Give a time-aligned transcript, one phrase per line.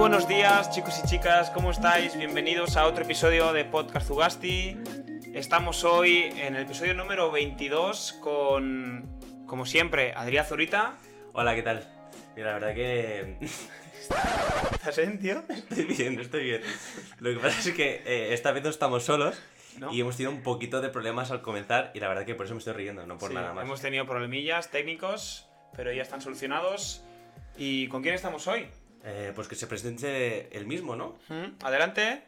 [0.00, 2.16] buenos días, chicos y chicas, ¿cómo estáis?
[2.16, 4.78] Bienvenidos a otro episodio de Podcast Zugasti.
[5.34, 10.96] Estamos hoy en el episodio número 22 con, como siempre, Adrián Zurita.
[11.34, 11.86] Hola, ¿qué tal?
[12.34, 13.36] Mira, la verdad que.
[14.72, 15.42] ¿Estás bien, tío?
[15.50, 16.62] Estoy bien, estoy bien.
[17.18, 19.38] Lo que pasa es que eh, esta vez no estamos solos
[19.76, 19.92] ¿No?
[19.92, 22.54] y hemos tenido un poquito de problemas al comenzar y la verdad que por eso
[22.54, 23.64] me estoy riendo, no por Sí, nada más.
[23.66, 25.46] Hemos tenido problemillas técnicos,
[25.76, 27.04] pero ya están solucionados.
[27.58, 28.66] ¿Y con quién estamos hoy?
[29.04, 31.18] Eh, pues que se presente el mismo, ¿no?
[31.28, 31.64] ¿Mm?
[31.64, 32.24] Adelante.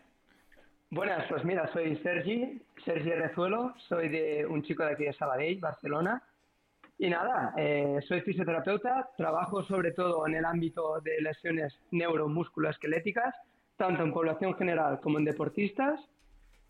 [0.91, 5.59] Buenas, pues mira, soy Sergi, Sergi Rezuelo, soy de un chico de aquí de Sabadell,
[5.59, 6.23] Barcelona.
[6.99, 13.35] Y nada, eh, soy fisioterapeuta, trabajo sobre todo en el ámbito de lesiones neuromusculoesqueléticas,
[13.77, 16.01] tanto en población general como en deportistas.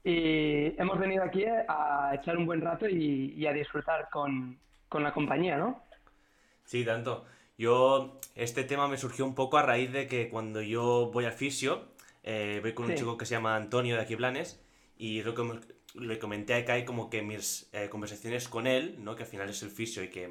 [0.05, 5.03] Y hemos venido aquí a echar un buen rato y, y a disfrutar con, con
[5.03, 5.83] la compañía, ¿no?
[6.65, 7.27] Sí, tanto.
[7.59, 11.33] Yo, este tema me surgió un poco a raíz de que cuando yo voy al
[11.33, 11.85] fisio,
[12.23, 12.99] eh, voy con un Sí.
[12.99, 14.61] chico que se llama Antonio de aquí Blanes
[14.97, 15.61] y lo que
[15.95, 19.17] le comenté a Kai como que mis eh, conversaciones con él, ¿no?
[19.17, 20.31] Que al final es el fisio y que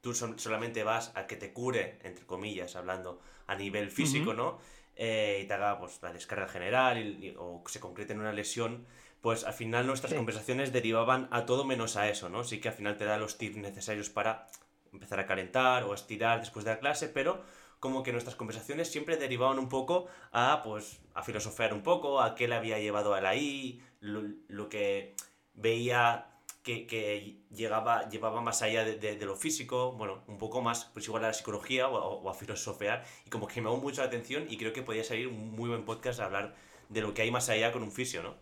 [0.00, 4.58] tú solamente vas a que te cure, entre comillas, hablando a nivel físico, ¿no?
[4.96, 8.32] Eh, y te haga pues, la descarga general y- y- o se concrete en una
[8.32, 8.86] lesión,
[9.20, 10.16] pues al final nuestras Sí.
[10.16, 12.42] conversaciones derivaban a todo menos a eso, ¿no?
[12.42, 14.48] Sí que al final te da los tips necesarios para
[14.92, 17.42] empezar a calentar o a estirar después de la clase, pero
[17.80, 22.34] como que nuestras conversaciones siempre derivaban un poco a, pues, a filosofear un poco, a
[22.34, 25.14] qué le había llevado a él ahí, lo, lo que
[25.54, 26.26] veía
[26.62, 31.06] que, que llegaba, llevaba más allá de, de- lo físico, bueno, un poco más, pues
[31.06, 34.46] igual a la psicología o, a filosofear, y como que me llamó mucho la atención
[34.48, 36.54] y creo que podía salir un muy buen podcast a hablar
[36.88, 38.36] de lo que hay más allá con un fisio, ¿no?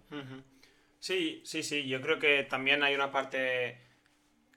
[0.98, 1.86] Sí, sí, sí.
[1.88, 3.78] Yo creo que también hay una parte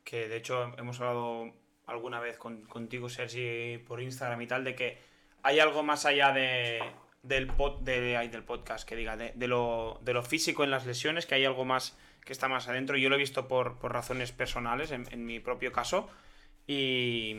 [0.04, 1.54] que de hecho hemos hablado
[1.86, 4.98] alguna vez con- contigo, Sergi, por Instagram y tal, de que
[5.42, 6.82] hay algo más allá de,
[7.22, 8.00] del, pod- de,
[8.30, 11.46] del podcast, que diga, de, de lo, de lo físico en las lesiones, que hay
[11.46, 12.96] algo más que está más adentro.
[12.96, 16.10] Yo lo he visto por, por razones personales, en, en mi propio caso.
[16.68, 17.36] Y,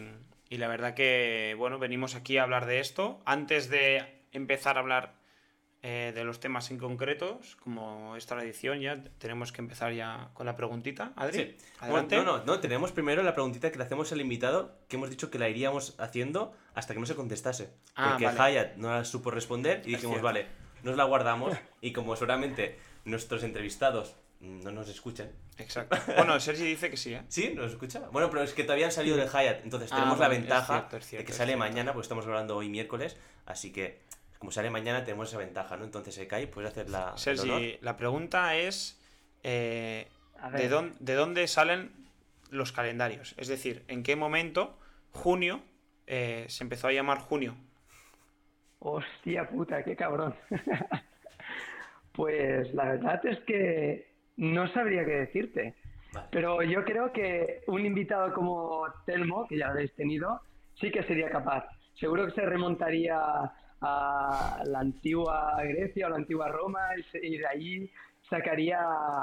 [0.51, 3.23] y la verdad que, bueno, venimos aquí a hablar de esto.
[3.25, 5.15] Antes de empezar a hablar
[5.87, 10.47] eh, de los temas en concretos, como es tradición ya, tenemos que empezar ya con
[10.47, 11.13] la preguntita.
[11.15, 11.57] Adri, Sí.
[11.79, 12.17] adelante.
[12.17, 15.11] Bueno, no, no, no, tenemos primero la preguntita que le hacemos al invitado, que hemos
[15.11, 17.69] dicho que la iríamos haciendo hasta que no se contestase.
[17.97, 18.41] Ah, porque vale.
[18.41, 20.47] Hayat no la supo responder y dijimos, vale,
[20.85, 25.31] nos la guardamos y como seguramente nuestros entrevistados no nos escuchan.
[25.59, 25.97] Exacto.
[26.17, 27.23] Bueno, Sergi dice que sí, ¿eh?
[27.29, 27.53] ¿Sí?
[27.55, 28.09] ¿Nos escucha?
[28.11, 30.79] Bueno, pero es que todavía han salido de Hayat, entonces Ah, tenemos la es ventaja
[30.79, 33.17] cierto, es cierto, de que es sale mañana, porque estamos grabando hoy miércoles,
[33.47, 34.01] así que
[34.45, 35.85] como sale mañana tenemos esa ventaja, ¿no?
[35.85, 37.17] Entonces, Ekai, puedes hacer la...
[37.17, 39.03] Sergi, la pregunta es:
[39.43, 40.07] eh,
[40.53, 41.91] ¿de, dónde, ¿de dónde salen
[42.51, 43.35] los calendarios?
[43.39, 44.79] Es decir, ¿en qué momento
[45.13, 45.63] junio
[46.07, 47.57] eh, se empezó a llamar junio?
[48.81, 50.35] Hostia puta, qué cabrón.
[52.13, 55.75] Pues la verdad es que no sabría qué decirte.
[56.13, 56.29] Vale.
[56.31, 60.41] Pero yo creo que un invitado como Telmo, que ya lo habéis tenido,
[60.75, 61.67] sí que sería capaz.
[61.95, 63.19] Seguro que se remontaría
[63.85, 66.81] a la antigua Grecia o la antigua Roma
[67.23, 67.91] y, de ahí
[68.29, 68.79] sacaría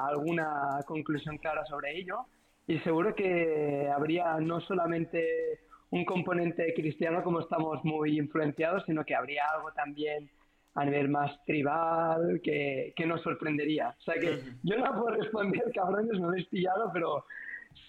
[0.07, 2.25] alguna conclusión clara sobre ello.
[2.67, 9.15] Y seguro que habría no solamente un componente cristiano como estamos muy influenciados, sino que
[9.15, 10.29] habría algo también
[10.75, 13.95] a nivel más tribal que, que nos sorprendería.
[13.99, 17.25] O sea que yo no puedo responder, cabrones, no me habéis pillado, pero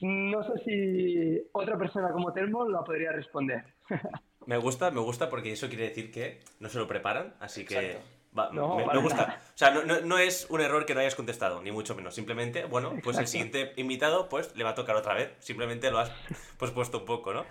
[0.00, 3.62] no sé si otra persona como Telmo lo podría responder.
[4.46, 7.98] Me gusta, me gusta porque eso quiere decir que no se lo preparan, así que
[8.36, 9.40] va, No, me, gusta.
[9.54, 12.14] O sea, no, no- no es un error que no hayas contestado, ni mucho menos.
[12.14, 15.30] Simplemente, bueno, pues el siguiente invitado pues le va a tocar otra vez.
[15.40, 16.10] Simplemente lo has
[16.58, 17.44] pues puesto un poco, ¿no?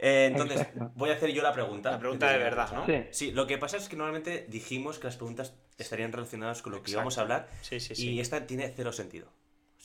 [0.00, 0.92] Eh, entonces, Exacto.
[0.94, 1.90] voy a hacer yo la pregunta.
[1.90, 2.70] La pregunta de verdad.
[2.72, 2.86] ¿no?
[2.86, 3.04] Sí.
[3.10, 6.78] Sí, lo que pasa es que normalmente dijimos que las preguntas estarían relacionadas con lo
[6.78, 6.98] que Exacto.
[6.98, 9.28] íbamos a hablar Sí, sí, y esta tiene cero sentido.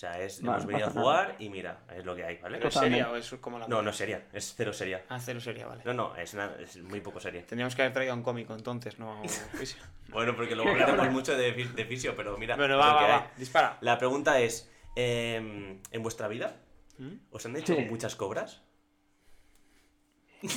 [0.04, 2.58] O sea, es, Vale, hemos venido a jugar y mira, es lo que hay, ¿vale?
[2.58, 5.06] ¿Pero es seria o es como la No, no es seria, es cero seria.
[5.08, 5.82] Ah, cero seria, vale.
[5.86, 7.46] No, no, es, una- es muy poco seria.
[7.46, 9.22] Tendríamos que haber traído un cómico entonces, no
[9.58, 9.82] fisio.
[10.10, 12.58] Bueno, porque luego hablaremos mucho de, de fisio, pero mira.
[12.58, 13.78] Bueno, va, va, va, dispara.
[13.80, 16.58] La pregunta es, em, ¿en vuestra vida
[16.98, 17.14] ¿Mm?
[17.32, 17.86] os han hecho Sí.
[17.90, 18.62] muchas cobras?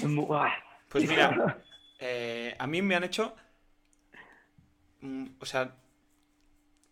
[0.02, 0.50] Buah.
[0.88, 1.62] Pues mira,
[2.00, 3.36] eh, a mí me han hecho,
[5.02, 5.76] mm, o sea,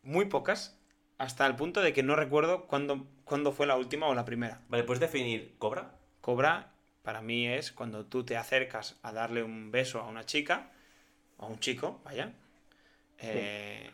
[0.04, 0.78] muy pocas,
[1.18, 4.60] hasta el punto de que no recuerdo cuándo, cuándo fue la última o la primera.
[4.68, 5.92] Vale, ¿puedes definir cobra?
[6.20, 6.72] Cobra,
[7.02, 10.70] para mí, es cuando tú te acercas a darle un beso a una chica,
[11.36, 12.32] o a un chico, vaya,
[13.18, 13.90] eh,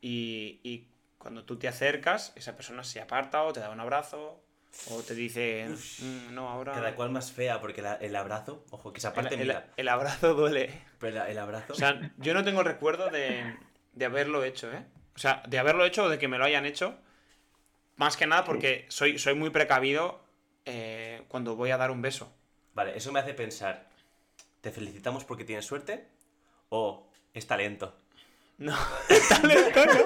[0.00, 0.86] y, y
[1.18, 4.40] cuando tú te acercas, esa persona se aparta o te da un abrazo,
[4.90, 6.72] O te dice, "Mm, no, ahora...
[6.72, 9.88] Cada cual más fea, porque la- el abrazo, ojo, que esa parte el, el- el
[9.88, 10.70] abrazo duele.
[10.98, 11.74] pero el abrazo.
[11.74, 13.54] O sea, yo no tengo recuerdo de,
[13.92, 14.84] de haberlo hecho, ¿eh?
[15.14, 16.96] O sea, de haberlo hecho o de que me lo hayan hecho.
[17.96, 20.20] Más que nada porque soy, soy muy precavido
[20.64, 22.32] eh, cuando voy a dar un beso.
[22.74, 23.88] Vale, eso me hace pensar,
[24.60, 26.08] ¿te felicitamos porque tienes suerte?
[26.70, 27.98] ¿O es talento?
[28.58, 28.76] No,
[29.28, 30.04] talento no.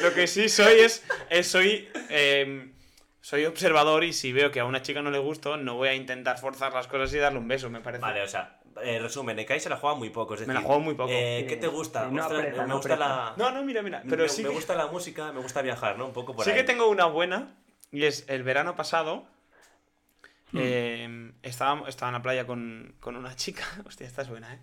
[0.00, 2.72] Lo que sí soy es, es soy, eh,
[3.20, 5.94] soy observador y si veo que a una chica no le gusto, no voy a
[5.94, 8.02] intentar forzar las cosas y darle un beso, me parece.
[8.02, 10.60] Vale, o sea, eh, resumen, Ekai se la juega muy poco, es Me decir...
[10.62, 11.10] la juego muy poco.
[11.12, 12.08] eh, ¿Qué te gusta?
[12.08, 13.34] no Ostras, me gusta la...
[13.36, 14.02] No, no, mira, mira.
[14.08, 16.06] Pero me, sí, me que- gusta la música, me gusta viajar, ¿no?
[16.06, 16.56] Un poco por sí ahí.
[16.56, 17.54] que tengo una buena.
[17.90, 19.26] Y es el verano pasado.
[20.52, 20.58] Hmm.
[20.60, 23.64] eh, estaba, estaba en la playa con, con una chica.
[23.86, 24.58] Hostia, esta es buena, ¿eh?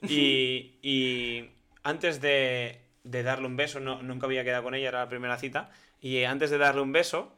[0.08, 1.50] Y, y
[1.82, 5.36] antes de, de darle un beso, no, nunca había quedado con ella, era la primera
[5.38, 5.70] cita.
[6.00, 7.32] Y antes de darle un beso,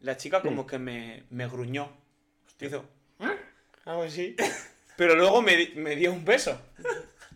[0.00, 1.90] la chica como que me, me gruñó.
[2.60, 2.84] Hizo,
[3.18, 3.36] "¿Eh?",
[3.84, 4.36] Algo así.
[4.96, 6.60] Pero luego me, me dio un beso.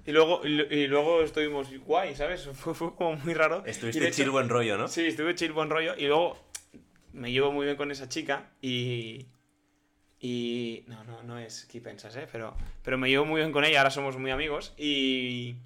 [0.06, 2.46] Y luego, y, y luego estuvimos guay, ¿sabes?
[2.54, 3.62] Fue, fue como muy raro.
[3.66, 4.88] Estuviste hecho- chill buen rollo, ¿no?
[4.88, 5.94] Sí, estuve chill, buen rollo.
[5.96, 6.38] Y luego
[7.12, 9.26] me llevo muy bien con esa chica y.
[10.20, 10.84] Y.
[10.86, 12.26] No, no, no es que pensas, ¿eh?
[12.30, 15.56] Pero, pero me llevo muy bien con ella, ahora somos muy amigos y.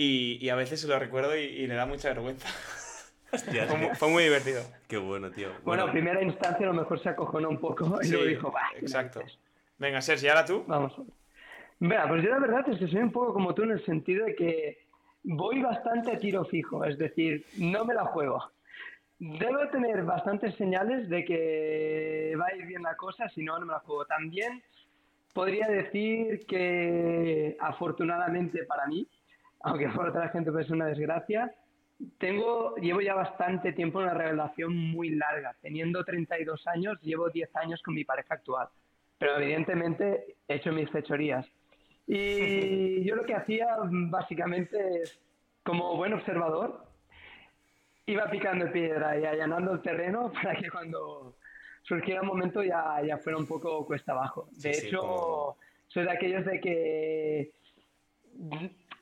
[0.00, 2.48] Y, y a veces se lo recuerdo y, y le da mucha vergüenza.
[3.32, 4.62] Hostia, Fue, mu- fue muy divertido.
[4.86, 5.48] Qué bueno, tío.
[5.64, 8.52] Bueno, en primera instancia a lo mejor se acojonó un poco y Sí, luego dijo,
[8.52, 8.62] va.
[8.76, 9.20] exacto.
[9.78, 10.64] Venga, Sergi, ahora tú.
[10.66, 10.94] Vamos.
[11.80, 14.26] Mira, pues yo la verdad es que soy un poco como tú en el sentido
[14.26, 14.78] de que
[15.22, 18.50] voy bastante a tiro fijo, es decir, no me la juego.
[19.20, 23.66] Debo tener bastantes señales de que va a ir bien la cosa, si no, no
[23.66, 24.04] me la juego.
[24.06, 24.62] También
[25.32, 29.06] podría decir que afortunadamente para mí,
[29.60, 31.52] aunque para otra gente puede ser una desgracia,
[32.18, 35.56] tengo, llevo ya bastante tiempo en una relación muy larga.
[35.60, 38.68] Teniendo 32 años, llevo 10 años con mi pareja actual.
[39.18, 41.46] Pero evidentemente he hecho mis fechorías.
[42.06, 45.18] Y yo lo que hacía básicamente es,
[45.64, 46.86] como buen observador,
[48.06, 51.34] iba picando piedra y allanando el terreno para que cuando
[51.82, 54.48] surgiera un momento ya, ya fuera un poco cuesta abajo.
[54.52, 55.56] De Sí, sí, hecho, como-
[55.88, 57.50] soy de aquellos de que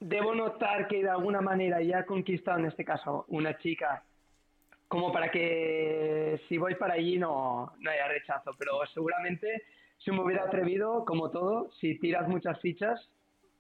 [0.01, 4.05] debo notar que de alguna manera ya he conquistado, en este caso, una chica,
[4.87, 8.53] como para que si voy para allí no, no haya rechazo.
[8.57, 9.65] Pero seguramente
[9.99, 13.09] si me hubiera atrevido, como todo, si tiras muchas fichas,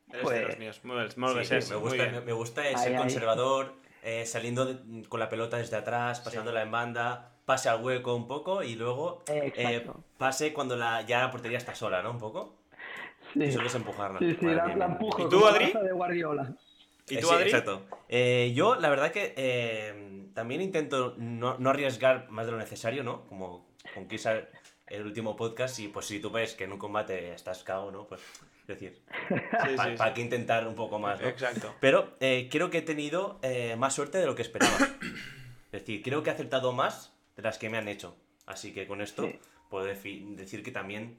[0.08, 0.80] Eres Pues- de los míos.
[0.84, 2.14] Muy bien, muy bien, Sí, sí, Sergi, me muy gusta, bien.
[2.14, 2.96] me, me gusta Ahí, ser ahí.
[2.96, 3.72] conservador,
[4.04, 8.28] eh, saliendo de- con la pelota desde atrás, pasándola en banda, pase al hueco un
[8.28, 9.84] poco y luego eh,
[10.16, 12.12] pase cuando la, ya la portería está sola, ¿no?
[12.12, 12.54] Un poco.
[13.32, 14.20] sí, Y solo es empujarla.
[14.20, 15.22] sí, sí, la, la empujo.
[15.26, 15.72] ¿Y tú, Adri?
[15.72, 16.54] De Guardiola.
[17.08, 17.50] ¿Y Eh, tú, sí, Adri?
[17.50, 17.82] exacto.
[18.08, 23.02] Eh, yo, la verdad que eh, también intento no, no arriesgar más de lo necesario,
[23.02, 23.22] ¿no?
[23.26, 24.34] Como con quizá
[24.86, 28.06] el último podcast, y pues si tú ves que en un combate estás cago, ¿no?
[28.06, 28.20] Pues,
[28.60, 29.34] es decir, Sí,
[29.76, 30.04] ¿para sí, sí.
[30.14, 31.28] qué intentar un poco más, no?
[31.28, 31.74] Exacto.
[31.80, 34.76] Pero eh, creo que he tenido eh, más suerte de lo que esperaba.
[34.76, 38.16] es decir, creo que he acertado más de las que me han hecho.
[38.46, 39.38] Así que con esto Sí.
[39.70, 41.18] puedo decir que también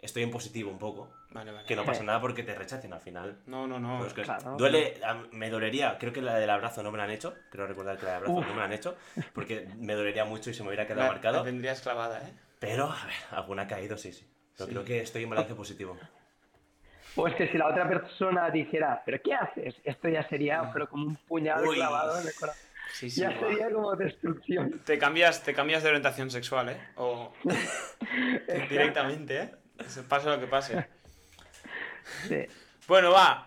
[0.00, 1.10] estoy en positivo un poco.
[1.30, 1.66] Vale, vale.
[1.66, 3.38] Que no pasa nada porque te rechacen al final.
[3.46, 3.98] No, no, no.
[3.98, 4.56] Pues que claro.
[4.56, 5.00] duele,
[5.32, 8.04] me dolería, creo que la del abrazo no me la han hecho, creo recordar que
[8.04, 8.46] la del abrazo Uf.
[8.46, 8.96] no me la han hecho,
[9.34, 12.32] porque me dolería mucho y se me hubiera quedado La- marcado, la tendrías clavada, ¿eh?
[12.58, 14.26] Pero a ver, alguna ha caído, sí, sí.
[14.56, 14.72] Pero Sí.
[14.72, 15.96] creo que estoy en balance positivo.
[17.16, 19.74] O es que si la otra persona dijera, ¿pero qué haces?
[19.84, 21.76] Esto ya sería pero como un puñal Uy.
[21.76, 22.62] clavado en el corazón.
[22.92, 23.20] Sí, sí.
[23.20, 24.80] Ya sería como destrucción.
[24.84, 26.80] Te cambias, te cambias de orientación sexual, ¿eh?
[26.96, 27.32] O
[28.68, 29.50] directamente, ¿eh?
[30.08, 30.86] Pase lo que pase.
[32.26, 32.46] Sí.
[32.86, 33.46] Bueno, va.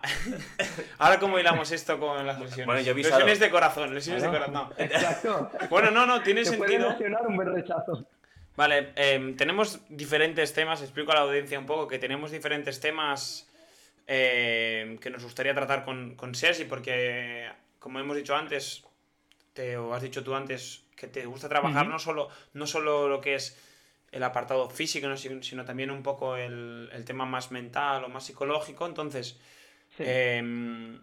[0.98, 2.66] Ahora cómo hilamos esto con las lesiones.
[2.66, 4.54] Bueno, yo lesiones de corazón, lesiones de corazón.
[4.54, 4.70] No.
[4.78, 5.50] Exacto.
[5.68, 6.90] Bueno, no, no, tiene Te puede sentido.
[6.92, 8.06] lesionar un buen rechazo.
[8.56, 13.48] Vale, em, tenemos diferentes temas, explico a la audiencia un poco que tenemos diferentes temas
[14.06, 18.84] em, que nos gustaría tratar con, con Sergi, porque como hemos dicho antes,
[19.54, 23.20] te, o has dicho tú antes, que te gusta trabajar no, solo, no solo lo
[23.20, 23.56] que es
[24.12, 25.16] el apartado físico, ¿no?
[25.16, 28.86] sino, también un poco el, el tema más mental o más psicológico.
[28.86, 29.38] Entonces,
[29.96, 30.04] Sí.
[30.06, 30.98] Em,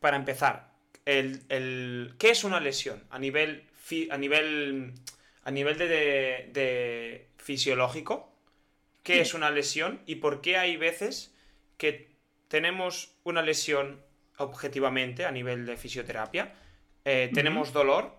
[0.00, 0.70] para empezar,
[1.04, 3.02] el, el- ¿qué es una lesión?
[3.10, 4.94] A nivel, fi- a nivel,
[5.46, 8.32] a nivel de, de- de fisiológico,
[9.04, 9.20] ¿qué Sí.
[9.20, 10.02] es una lesión?
[10.04, 11.32] ¿Y por qué hay veces
[11.78, 12.10] que
[12.48, 14.02] tenemos una lesión
[14.38, 16.52] objetivamente a nivel de fisioterapia?
[17.08, 18.12] eh, tenemos dolor.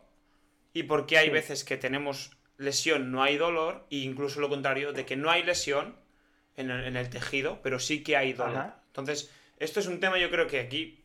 [0.72, 1.32] ¿Y por qué hay Sí.
[1.34, 3.86] veces que tenemos lesión, no hay dolor?
[3.92, 5.98] E incluso lo contrario, de que no hay lesión
[6.56, 8.56] en el, en el tejido, pero sí que hay dolor.
[8.56, 8.84] Ajá.
[8.88, 9.30] Entonces,
[9.60, 11.04] esto es un tema, yo creo que aquí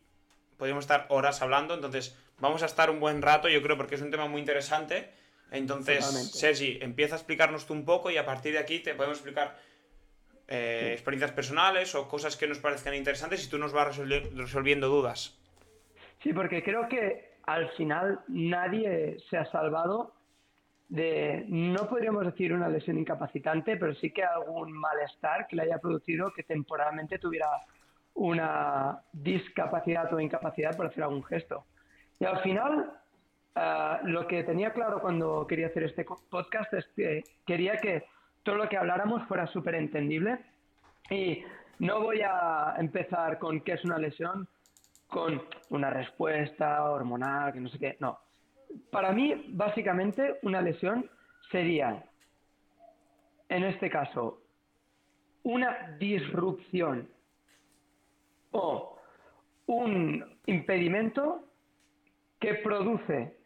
[0.59, 4.01] podríamos estar horas hablando, entonces vamos a estar un buen rato, yo creo, porque es
[4.01, 5.11] un tema muy interesante.
[5.53, 9.19] Entonces, Sergi, empieza a explicarnos tú un poco y a partir de aquí te podemos
[9.19, 9.57] explicar
[10.49, 15.39] eh, experiencias personales o cosas que nos parezcan interesantes y tú nos vas resolviendo dudas.
[16.23, 20.15] Sí, porque creo que al final nadie se ha salvado
[20.89, 25.79] de, no podríamos decir una lesión incapacitante, pero sí que algún malestar que le haya
[25.79, 27.49] producido que temporalmente tuviera
[28.15, 31.65] una discapacidad o incapacidad por hacer algún gesto.
[32.21, 32.93] Y al final,
[33.55, 38.05] eh, lo que tenía claro cuando quería hacer este podcast es que quería que
[38.43, 40.39] todo lo que habláramos fuera súper entendible.
[41.11, 41.45] Y
[41.79, 44.49] no voy a empezar con qué es una lesión,
[45.09, 47.97] con una respuesta hormonal, que no sé qué.
[48.01, 48.19] No,
[48.91, 51.09] para mí, básicamente, una lesión
[51.51, 52.05] sería,
[53.49, 54.41] en este caso,
[55.43, 57.09] una disrupción
[58.53, 58.99] o
[59.67, 61.45] un impedimento
[62.39, 63.37] que produce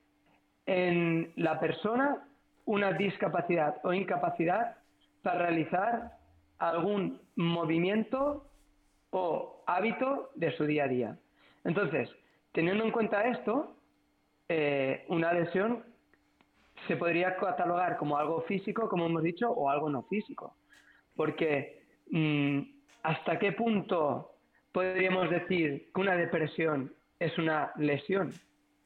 [0.66, 2.26] en la persona
[2.64, 4.76] una discapacidad o incapacidad
[5.22, 6.12] para realizar
[6.58, 8.44] algún movimiento
[9.10, 11.18] o hábito de su día a día.
[11.64, 12.10] Entonces,
[12.52, 13.76] teniendo en cuenta esto,
[14.48, 15.84] eh, una lesión
[16.86, 20.56] se podría catalogar como algo físico, como hemos dicho, o algo no físico.
[21.14, 22.60] Porque mm,
[23.02, 24.32] ¿hasta qué punto
[24.72, 28.32] podríamos decir que una depresión es una lesión?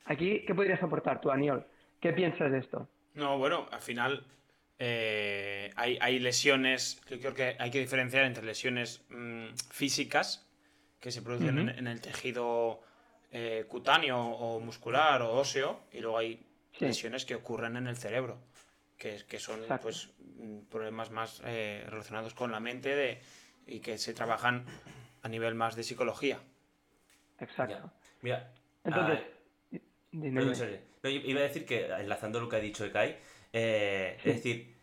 [0.07, 1.67] Aquí, ¿qué podrías aportar tú, Aniol?
[2.00, 2.88] ¿Qué piensas de esto?
[3.14, 4.25] No, bueno, al final
[4.78, 10.49] eh, hay, lesiones, yo creo que hay que diferenciar entre lesiones mm, físicas
[10.99, 12.83] que se producen en, el tejido
[13.30, 16.47] eh, cutáneo o muscular o óseo y luego hay
[16.78, 18.38] lesiones que ocurren en el cerebro,
[18.97, 20.11] que, que son pues
[20.71, 23.21] problemas más eh, relacionados con la mente de,
[23.66, 24.64] y que se trabajan
[25.23, 26.38] a nivel más de psicología.
[27.38, 27.92] Exacto.
[28.23, 28.50] Mira,
[28.85, 29.21] entonces...
[30.12, 33.16] Ah, iba a decir que, enlazando lo que ha dicho Ekai,
[33.52, 34.75] eh, es decir,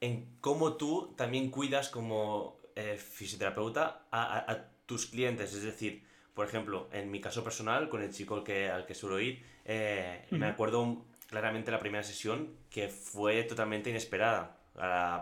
[0.00, 2.58] en cómo tú también cuidas como
[2.96, 6.02] fisioterapeuta a, a tus clientes, es decir,
[6.34, 9.44] por ejemplo, en mi caso personal, con el chico al que, al que suelo ir,
[9.64, 14.56] eh, me acuerdo claramente la primera sesión que fue totalmente inesperada.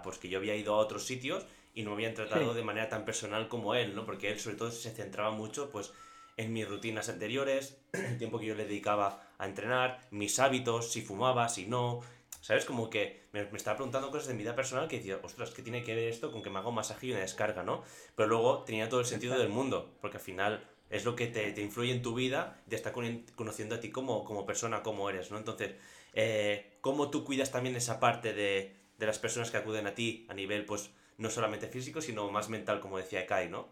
[0.02, 1.44] pues que yo había ido a otros sitios
[1.75, 4.06] y no me habían tratado de manera tan personal como él, ¿no?
[4.06, 5.92] Porque él sobre todo se centraba mucho pues
[6.38, 11.02] en mis rutinas anteriores, el tiempo que yo le dedicaba a entrenar, mis hábitos, si
[11.02, 12.00] fumaba, si no.
[12.40, 12.64] ¿Sabes?
[12.64, 15.61] Como que me, me, estaba preguntando cosas de mi vida personal que decía, ostras, ¿qué
[15.61, 17.83] tiene que ver esto con que me hago un masaje y una descarga, ¿no?
[18.14, 21.61] Pero luego tenía todo el sentido del mundo, porque al final es lo que te,
[21.61, 25.38] influye en tu vida, te está conociendo a ti como, como persona, como eres, ¿no?
[25.38, 25.75] Entonces,
[26.14, 30.35] eh, ¿cómo tú cuidas también esa parte de, las personas que acuden a ti a
[30.35, 33.68] nivel, pues, no solamente físico, sino más mental, como decía Kai, ¿no?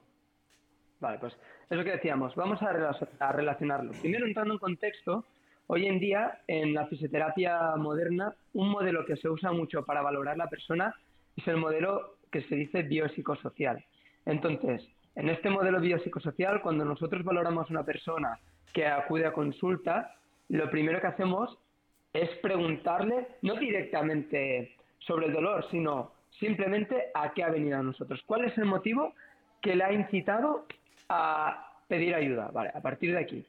[1.00, 1.37] Vale, pues
[1.68, 3.92] es lo que decíamos, vamos a, relacionarlo.
[4.00, 5.25] Primero, entrando en contexto,
[5.66, 10.37] hoy en día, en la fisioterapia moderna, un modelo que se usa mucho para valorar
[10.37, 10.94] la persona
[11.37, 13.85] es el modelo que se dice biopsicosocial.
[14.25, 18.38] Entonces, en este modelo biopsicosocial, cuando nosotros valoramos a una persona
[18.73, 20.14] que acude a consulta,
[20.49, 21.58] lo primero que hacemos
[22.12, 28.23] es preguntarle, no directamente sobre el dolor, sino simplemente a qué ha venido a nosotros.
[28.26, 29.14] ¿Cuál es el motivo
[29.61, 30.66] que le ha incitado
[31.08, 32.50] a pedir ayuda?
[32.52, 33.44] Vale, a partir de aquí.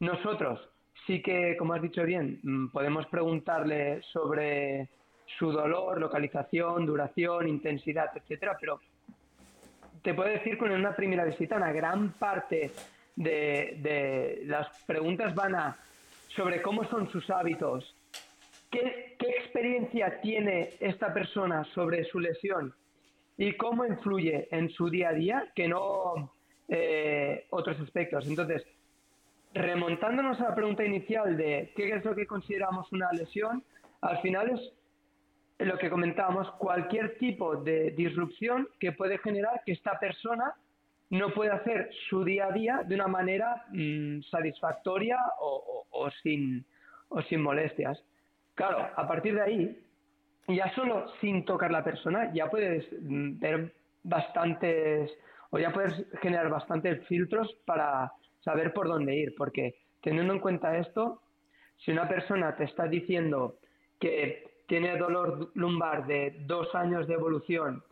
[0.00, 0.60] Nosotros
[1.06, 4.88] sí que, como has dicho bien, mm, podemos preguntarle sobre
[5.38, 8.80] su dolor, localización, duración, intensidad, etcétera, pero
[10.02, 12.70] te puedo decir que en una primera visita una gran parte
[13.16, 15.76] de, las preguntas van a
[16.28, 17.94] sobre cómo son sus hábitos,
[18.70, 22.72] qué, experiencia tiene esta persona sobre su lesión
[23.36, 26.32] y cómo influye en su día a día que no
[26.70, 28.26] eh, otros aspectos.
[28.26, 28.64] Entonces,
[29.52, 33.64] remontándonos a la pregunta inicial de qué es lo que consideramos una lesión,
[34.00, 39.98] al final es lo que comentábamos, cualquier tipo de disrupción que puede generar que esta
[39.98, 40.54] persona
[41.10, 46.64] no pueda hacer su día a día de una manera mm, satisfactoria o, sin,
[47.08, 48.00] o sin molestias.
[48.54, 49.78] Claro, a partir de ahí,
[50.48, 53.74] ya solo sin tocar la persona, ya puedes mm, ver
[54.04, 55.10] bastantes,
[55.50, 60.78] o ya puedes generar bastantes filtros para saber por dónde ir, porque teniendo en cuenta
[60.78, 61.20] esto,
[61.78, 63.56] si una persona te está diciendo
[63.98, 67.82] que tiene dolor lumbar de dos años de evolución,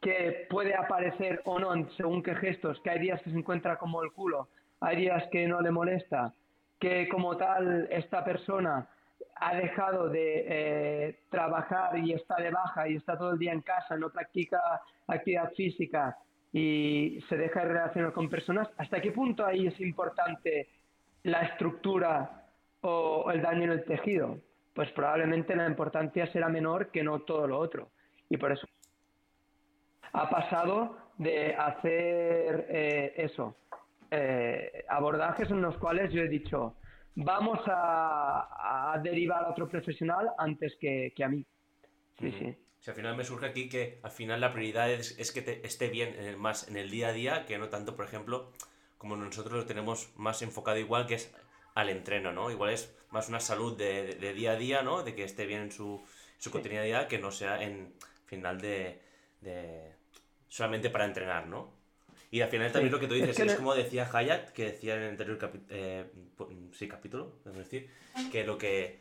[0.00, 4.02] que puede aparecer o no según qué gestos, que hay días que se encuentra como
[4.02, 4.48] el culo,
[4.80, 6.32] hay días que no le molesta,
[6.78, 8.88] que como tal esta persona
[9.36, 13.60] ha dejado de eh, trabajar y está de baja y está todo el día en
[13.60, 14.60] casa, no practica
[15.06, 16.16] actividad física
[16.52, 20.68] y se deja de relacionar con personas, ¿hasta qué punto ahí es importante
[21.22, 22.46] la estructura
[22.80, 24.40] o el daño en el tejido?
[24.76, 27.88] pues probablemente la importancia será menor que no todo lo otro.
[28.28, 28.68] Y por eso
[30.12, 33.56] ha pasado de hacer eh, eso,
[34.10, 36.76] eh, abordajes en los cuales yo he dicho,
[37.14, 41.44] vamos a, derivar a otro profesional antes que, a mí.
[42.18, 42.56] Sí, sí.
[42.80, 45.88] Si al final me surge aquí que al final la prioridad es, que te, esté
[45.88, 48.52] bien en más en el día a día que no tanto, por ejemplo,
[48.98, 51.32] como nosotros lo tenemos más enfocado igual que es
[51.74, 52.50] al entreno, ¿no?
[52.50, 55.02] Igual es más una salud de, día a día, ¿no?
[55.02, 56.02] De que esté bien en su,
[56.38, 57.92] su cotidianidad que no sea en
[58.24, 59.00] final de,
[60.48, 61.74] solamente para entrenar, ¿no?
[62.30, 65.02] Y al final también lo que tú dices es, como decía Hayat, que decía en
[65.02, 65.38] el anterior
[65.70, 66.10] eh,
[66.72, 67.90] sí, capítulo, es decir,
[68.32, 69.00] que lo que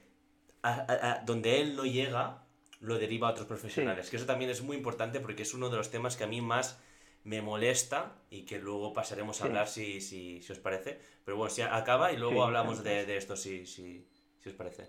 [1.25, 2.44] donde él no llega
[2.79, 4.09] lo deriva a otros profesionales.
[4.09, 6.41] Que eso también es muy importante porque es uno de los temas que a mí
[6.41, 6.81] más
[7.23, 10.99] me molesta y que luego pasaremos a hablar si, si, si, os parece.
[11.25, 14.85] Pero bueno, si acaba y luego hablamos de, de, esto si, si, si, os parece.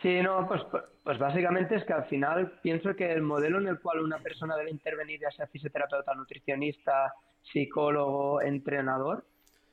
[0.00, 0.62] Sí, no, pues,
[1.02, 4.56] pues básicamente es que al final pienso que el modelo en el cual una persona
[4.56, 9.26] debe intervenir, ya sea fisioterapeuta, nutricionista, psicólogo, entrenador,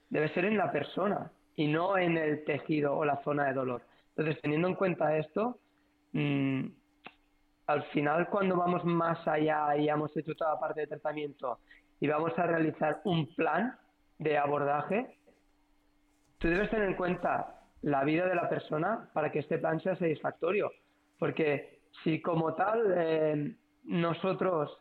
[0.10, 3.84] debe ser en la persona y no en el tejido o la zona de dolor.
[4.16, 5.60] Entonces, teniendo en cuenta esto,
[6.14, 6.66] mmm,
[7.68, 11.60] al final cuando vamos más allá y hemos hecho toda la parte de tratamiento
[12.00, 13.78] y vamos a realizar un plan
[14.20, 15.18] de abordaje,
[16.38, 19.96] tú debes tener en cuenta la vida de la persona para que este plan sea
[19.96, 20.72] satisfactorio.
[21.20, 24.78] Porque si como tal eh, nosotros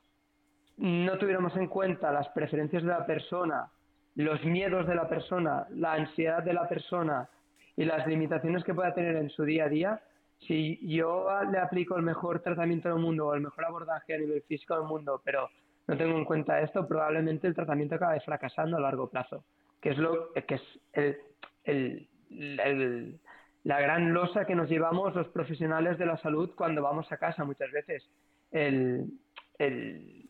[0.76, 3.70] no tuviéramos en cuenta las preferencias de la persona,
[4.14, 7.28] los miedos de la persona, la ansiedad de la persona
[7.76, 10.02] y las limitaciones que pueda tener en su día a día,
[10.40, 14.42] si yo le aplico el mejor tratamiento del mundo o el mejor abordaje a nivel
[14.42, 15.48] físico del mundo, pero
[15.86, 19.44] no tengo en cuenta esto, probablemente el tratamiento acabe fracasando a largo plazo,
[19.80, 21.16] que es lo que es
[21.62, 23.18] el,
[23.64, 27.44] la gran losa que nos llevamos los profesionales de la salud cuando vamos a casa
[27.44, 28.08] muchas veces.
[28.50, 29.10] El,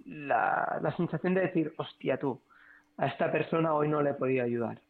[0.05, 2.41] la, la, sensación de decir, hostia tú,
[2.97, 4.81] a esta persona hoy no le he podido ayudar.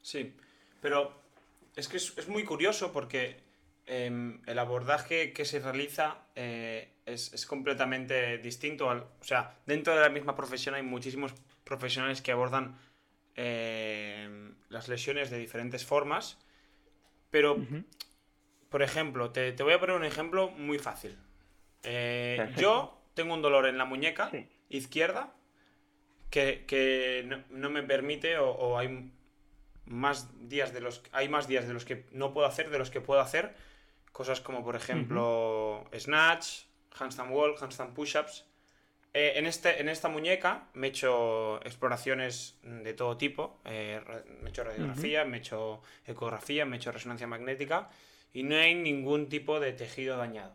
[0.00, 0.34] Sí,
[0.80, 1.12] pero
[1.76, 3.40] es que es muy curioso porque
[3.86, 8.90] Em, el abordaje que se realiza eh, es, completamente distinto.
[8.90, 12.78] Al, o sea, dentro de la misma profesión hay muchísimos profesionales que abordan
[13.34, 16.38] em, las lesiones de diferentes formas.
[17.30, 17.56] Pero,
[18.68, 21.18] por ejemplo, te, voy a poner un ejemplo muy fácil.
[21.82, 24.30] Eh, yo tengo un dolor en la muñeca
[24.68, 25.34] izquierda
[26.30, 29.12] que, no, me permite o, o, hay
[29.86, 32.90] más días de los hay más días de los que no puedo hacer de los
[32.90, 33.54] que puedo hacer
[34.12, 36.64] Cosas como, por ejemplo, snatch,
[36.98, 38.44] handstand wall, handstand push-ups.
[39.14, 43.60] Eh, en, este, en esta muñeca me he hecho exploraciones de todo tipo.
[43.64, 44.00] Eh,
[44.40, 47.90] me he hecho radiografía, me he hecho ecografía, me he hecho resonancia magnética
[48.32, 50.54] y no hay ningún tipo de tejido dañado.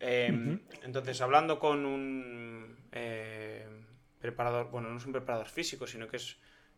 [0.00, 3.66] Em, entonces, hablando con un eh,
[4.20, 6.36] preparador, bueno, no es un preparador físico, sino que es,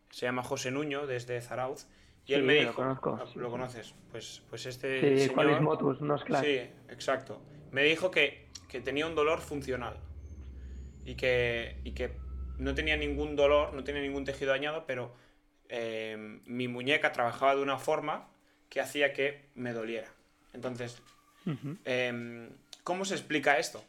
[0.09, 1.87] se llama José Nuño desde Zarauz,
[2.27, 3.95] y él me dijo, lo, conozco, ah, ¿lo conoces?
[4.11, 5.61] Pues, pues este sí, señor...
[5.61, 6.45] Motus, no es claro.
[6.45, 6.59] Sí,
[6.89, 7.41] exacto.
[7.71, 8.47] Me dijo que,
[8.83, 9.97] tenía un dolor funcional
[11.05, 12.11] y que, y que
[12.57, 15.15] no tenía ningún dolor, no tenía ningún tejido dañado, pero
[15.69, 18.27] em, mi muñeca trabajaba de una forma
[18.69, 20.09] que hacía que me doliera.
[20.53, 21.01] Entonces,
[21.85, 22.49] em,
[22.83, 23.83] ¿cómo se explica esto?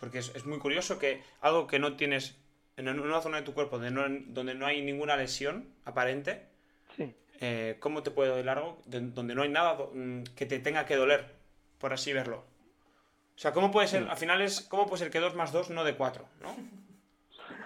[0.00, 2.36] Porque es, muy curioso que algo que no tienes
[2.76, 6.53] en una zona de tu cuerpo donde no, donde no hay ninguna lesión aparente.
[7.40, 10.96] Eh, ¿cómo te puede doler algo donde no hay nada mm, que te tenga que
[10.96, 11.26] doler,
[11.78, 12.44] por así verlo?
[13.36, 15.70] O sea, ¿cómo puede ser, al final es, ¿cómo puede ser que 2 más 2
[15.70, 16.54] no de 4, ¿no?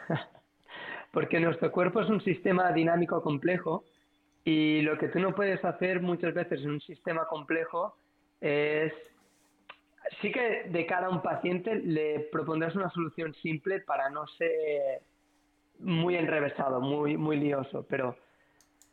[1.13, 3.85] Porque nuestro cuerpo es un sistema dinámico complejo
[4.45, 7.97] y lo que tú no puedes hacer muchas veces en un sistema complejo
[8.41, 8.93] es
[10.21, 15.03] sí que de cara a un paciente le propondrás una solución simple para no ser
[15.81, 18.17] muy enrevesado, muy, muy lioso, pero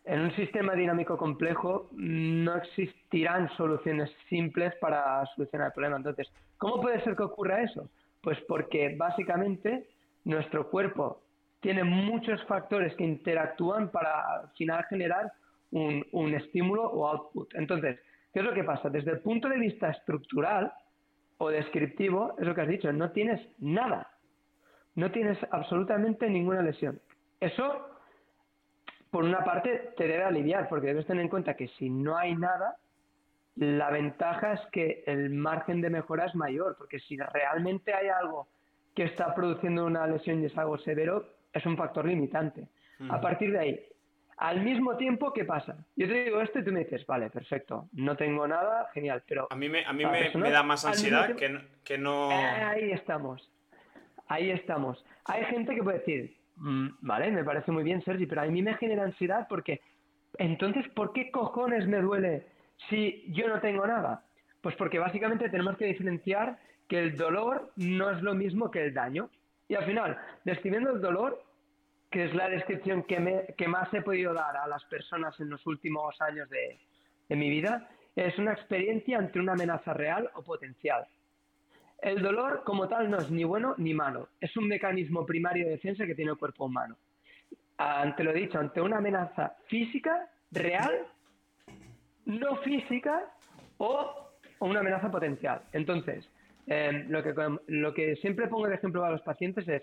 [0.06, 5.98] en un sistema dinámico complejo no existirán soluciones simples para solucionar el problema.
[5.98, 7.90] Entonces, ¿cómo puede ser que ocurra eso?
[8.22, 9.88] Pues porque básicamente
[10.24, 11.22] nuestro cuerpo
[11.60, 15.32] tiene muchos factores que interactúan para al final generar
[15.72, 17.54] un, un estímulo o output.
[17.56, 18.00] Entonces,
[18.32, 18.90] ¿qué es lo que pasa?
[18.90, 20.72] Desde el punto de vista estructural
[21.38, 24.12] o descriptivo, es lo que has dicho, no tienes nada.
[24.94, 27.02] No tienes absolutamente ninguna lesión.
[27.40, 27.95] Eso
[29.16, 32.36] por una parte te debe aliviar, porque debes tener en cuenta que si no hay
[32.36, 32.76] nada,
[33.56, 38.50] la ventaja es que el margen de mejora es mayor, porque si realmente hay algo
[38.94, 42.68] que está produciendo una lesión y es algo severo, es un factor limitante.
[43.08, 43.86] A partir de ahí,
[44.36, 45.78] Al mismo tiempo, ¿qué pasa?
[45.96, 49.48] Yo te digo esto y tú me dices, vale, perfecto, no tengo nada, genial, pero...
[49.50, 52.34] A mí me, a mí me, da más ansiedad que, que, no...
[52.34, 53.50] Eh, ahí estamos,
[54.28, 55.06] ahí estamos.
[55.24, 58.76] Hay gente que puede decir, vale, me parece muy bien, Sergi, pero a mí me
[58.76, 59.82] genera ansiedad porque,
[60.38, 62.48] entonces, ¿por qué cojones me duele
[62.90, 64.24] si yo no tengo nada?
[64.62, 68.94] Pues porque básicamente tenemos que diferenciar que el dolor no es lo mismo que el
[68.94, 69.30] daño.
[69.68, 71.44] Y al final, describiendo el dolor,
[72.12, 75.50] que es la descripción que, me, que más he podido dar a las personas en
[75.50, 76.80] los últimos años de,
[77.28, 81.06] de mi vida, es una experiencia ante una amenaza real o potencial.
[82.06, 85.72] El dolor como tal no es ni bueno ni malo, es un mecanismo primario de
[85.72, 86.98] defensa que tiene el cuerpo humano.
[87.78, 91.08] Ante lo dicho, ante una amenaza física, real,
[92.26, 93.24] no física
[93.80, 95.64] o, una amenaza potencial.
[95.74, 96.30] Entonces,
[96.68, 97.24] em, lo,
[97.96, 99.82] que, siempre pongo de ejemplo a los pacientes es,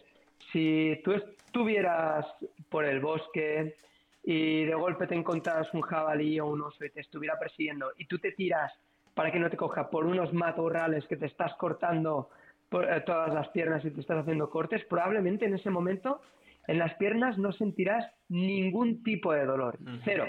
[0.52, 2.24] si tú estuvieras
[2.68, 3.74] por el bosque
[4.22, 8.04] y de golpe te encontras un jabalí o un oso y te estuviera persiguiendo y
[8.04, 8.72] tú te tiras
[9.14, 12.30] para que no te coja por unos matorrales que te estás cortando
[12.68, 16.20] por, eh, todas las piernas y te estás haciendo cortes, probablemente en ese momento
[16.66, 20.26] en las piernas no sentirás ningún tipo de dolor, cero.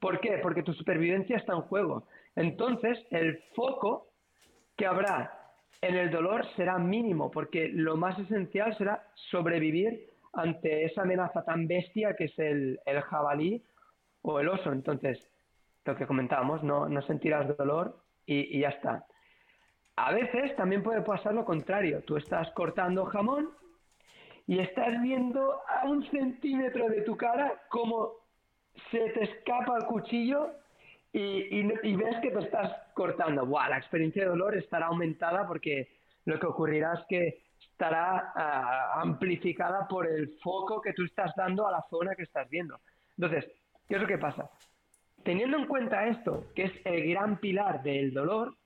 [0.00, 0.38] ¿Por qué?
[0.42, 2.08] Porque tu supervivencia está en juego.
[2.34, 4.08] Entonces, el foco
[4.76, 5.32] que habrá
[5.80, 11.66] en el dolor será mínimo, porque lo más esencial será sobrevivir ante esa amenaza tan
[11.66, 13.62] bestia que es el, jabalí
[14.22, 14.72] o el oso.
[14.72, 15.18] Entonces,
[15.84, 17.96] lo que comentábamos, no, no sentirás dolor
[18.28, 19.06] y, ya está.
[19.96, 22.02] A veces también puede pasar lo contrario.
[22.04, 23.50] Tú estás cortando jamón
[24.46, 28.12] y estás viendo a un centímetro de tu cara cómo
[28.90, 30.52] se te escapa el cuchillo
[31.12, 31.62] y,
[31.96, 33.46] ves que te estás cortando.
[33.46, 35.88] Buah, la experiencia de dolor estará aumentada porque
[36.26, 41.66] lo que ocurrirá es que estará ah, amplificada por el foco que tú estás dando
[41.66, 42.78] a la zona que estás viendo.
[43.16, 43.50] Entonces,
[43.88, 44.48] ¿qué es lo que pasa?
[45.24, 48.56] Teniendo en cuenta esto, que es el gran pilar del dolor,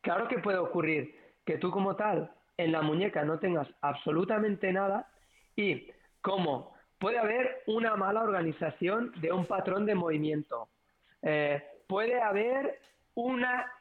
[0.00, 5.10] claro que puede ocurrir que tú como tal en la muñeca no tengas absolutamente nada
[5.56, 10.68] y como puede haber una mala organización de un patrón de movimiento,
[11.22, 12.80] eh, puede haber
[13.14, 13.72] una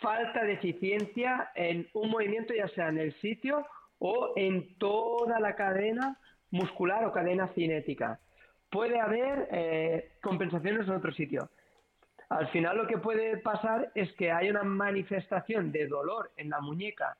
[0.00, 3.66] falta de eficiencia en un movimiento, ya sea en el sitio
[3.98, 6.16] o en toda la cadena
[6.50, 8.20] muscular o cadena cinética.
[8.70, 11.50] Puede haber eh, compensaciones en otro sitio.
[12.28, 16.60] Al final lo que puede pasar es que hay una manifestación de dolor en la
[16.60, 17.16] muñeca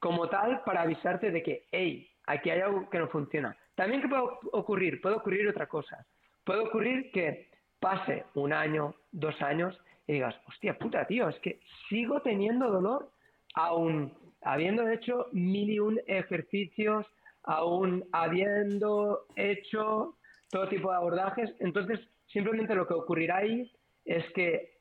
[0.00, 3.56] como tal para avisarte de que, hey, aquí hay algo que no funciona.
[3.76, 6.04] También que puede ocurrir, puede ocurrir otra cosa.
[6.44, 11.60] Puede ocurrir que pase un año, dos años y digas, hostia puta, tío, es que
[11.88, 13.10] sigo teniendo dolor
[13.54, 17.06] aún habiendo hecho mil y un ejercicios,
[17.42, 20.16] aún habiendo hecho
[20.50, 21.54] todo tipo de abordajes.
[21.60, 23.70] Entonces, simplemente lo que ocurrirá ahí
[24.04, 24.76] es que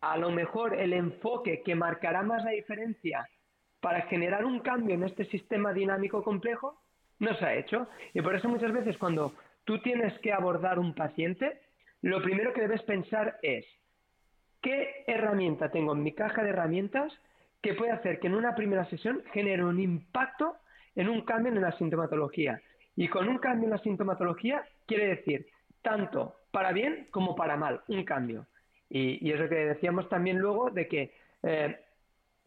[0.00, 3.28] a lo mejor el enfoque que marcará más la diferencia
[3.80, 6.80] para generar un cambio en este sistema dinámico complejo
[7.18, 7.88] no se ha hecho.
[8.14, 9.34] Y por eso muchas veces cuando
[9.64, 11.60] tú tienes que abordar un paciente,
[12.02, 13.64] lo primero que debes pensar es,
[14.62, 17.12] ¿qué herramienta tengo en mi caja de herramientas
[17.62, 20.56] que puede hacer que en una primera sesión genere un impacto
[20.96, 22.60] en un cambio en la sintomatología?
[22.96, 25.46] Y con un cambio en la sintomatología quiere decir
[25.82, 28.46] tanto para bien como para mal, un cambio.
[28.88, 31.78] Y, lo que decíamos también luego de que eh,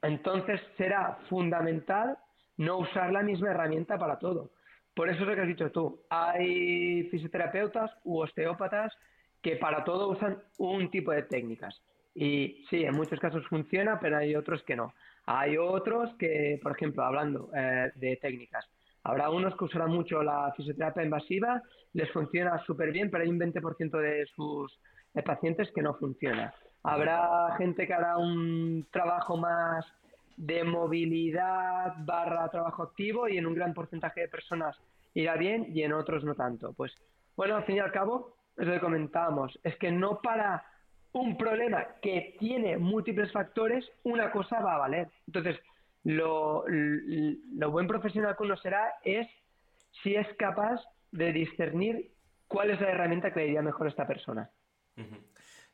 [0.01, 2.17] entonces será fundamental
[2.57, 4.51] no usar la misma herramienta para todo.
[4.93, 6.01] Por eso es lo que has dicho tú.
[6.09, 8.93] Hay fisioterapeutas u osteópatas
[9.41, 11.81] que para todo usan un tipo de técnicas.
[12.13, 14.93] Y sí, en muchos casos funciona, pero hay otros que no.
[15.25, 18.69] Hay otros que, por ejemplo, hablando eh, de técnicas,
[19.03, 21.61] habrá unos que usarán mucho la fisioterapia invasiva,
[21.93, 24.79] les funciona súper bien, pero hay un 20% de sus
[25.25, 26.53] pacientes que no funciona.
[26.83, 29.85] Habrá gente que hará un trabajo más
[30.35, 34.75] de movilidad barra trabajo activo y en un gran porcentaje de personas
[35.13, 36.73] irá bien y en otros no tanto.
[36.73, 36.91] Pues
[37.35, 40.65] bueno, al fin y al cabo, es lo que comentábamos, es que no para
[41.13, 45.07] un problema que tiene múltiples factores, una cosa va a valer.
[45.27, 45.59] Entonces,
[46.03, 49.27] lo, lo buen profesional que uno será es
[50.01, 52.11] si es capaz de discernir
[52.47, 54.49] cuál es la herramienta que le iría mejor a esta persona.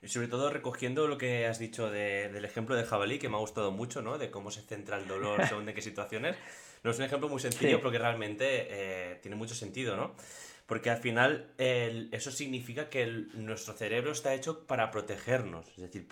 [0.01, 3.39] Y sobre todo recogiendo lo que has dicho del ejemplo de jabalí, que me ha
[3.39, 4.17] gustado mucho, ¿no?
[4.17, 6.35] De cómo se centra el dolor según de qué situaciones.
[6.81, 10.15] No es un ejemplo muy sencillo porque realmente eh, tiene mucho sentido, ¿no?
[10.65, 15.67] Porque al final eso significa que nuestro cerebro está hecho para protegernos.
[15.67, 16.07] Es decir,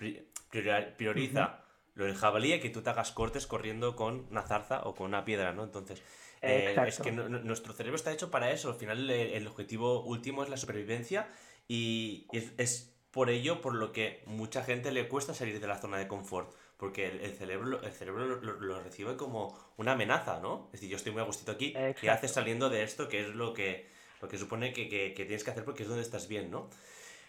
[0.98, 1.64] prioriza
[1.98, 5.08] lo del jabalí y que tú te hagas cortes corriendo con una zarza o con
[5.08, 5.64] una piedra, ¿no?
[5.64, 6.00] Entonces,
[6.40, 8.70] eh, es que nuestro cerebro está hecho para eso.
[8.70, 11.28] Al final el objetivo último es la supervivencia
[11.66, 15.78] Y es, es por ello por lo que mucha gente le cuesta salir de la
[15.78, 20.66] zona de confort porque el, cerebro, el cerebro lo, recibe como una amenaza, ¿no?
[20.66, 23.08] Es decir, yo estoy muy a gustito aquí, ¿qué haces saliendo de esto?
[23.08, 23.88] Que es lo que,
[24.22, 26.70] lo que supone que, que, tienes que hacer porque es donde estás bien, ¿no?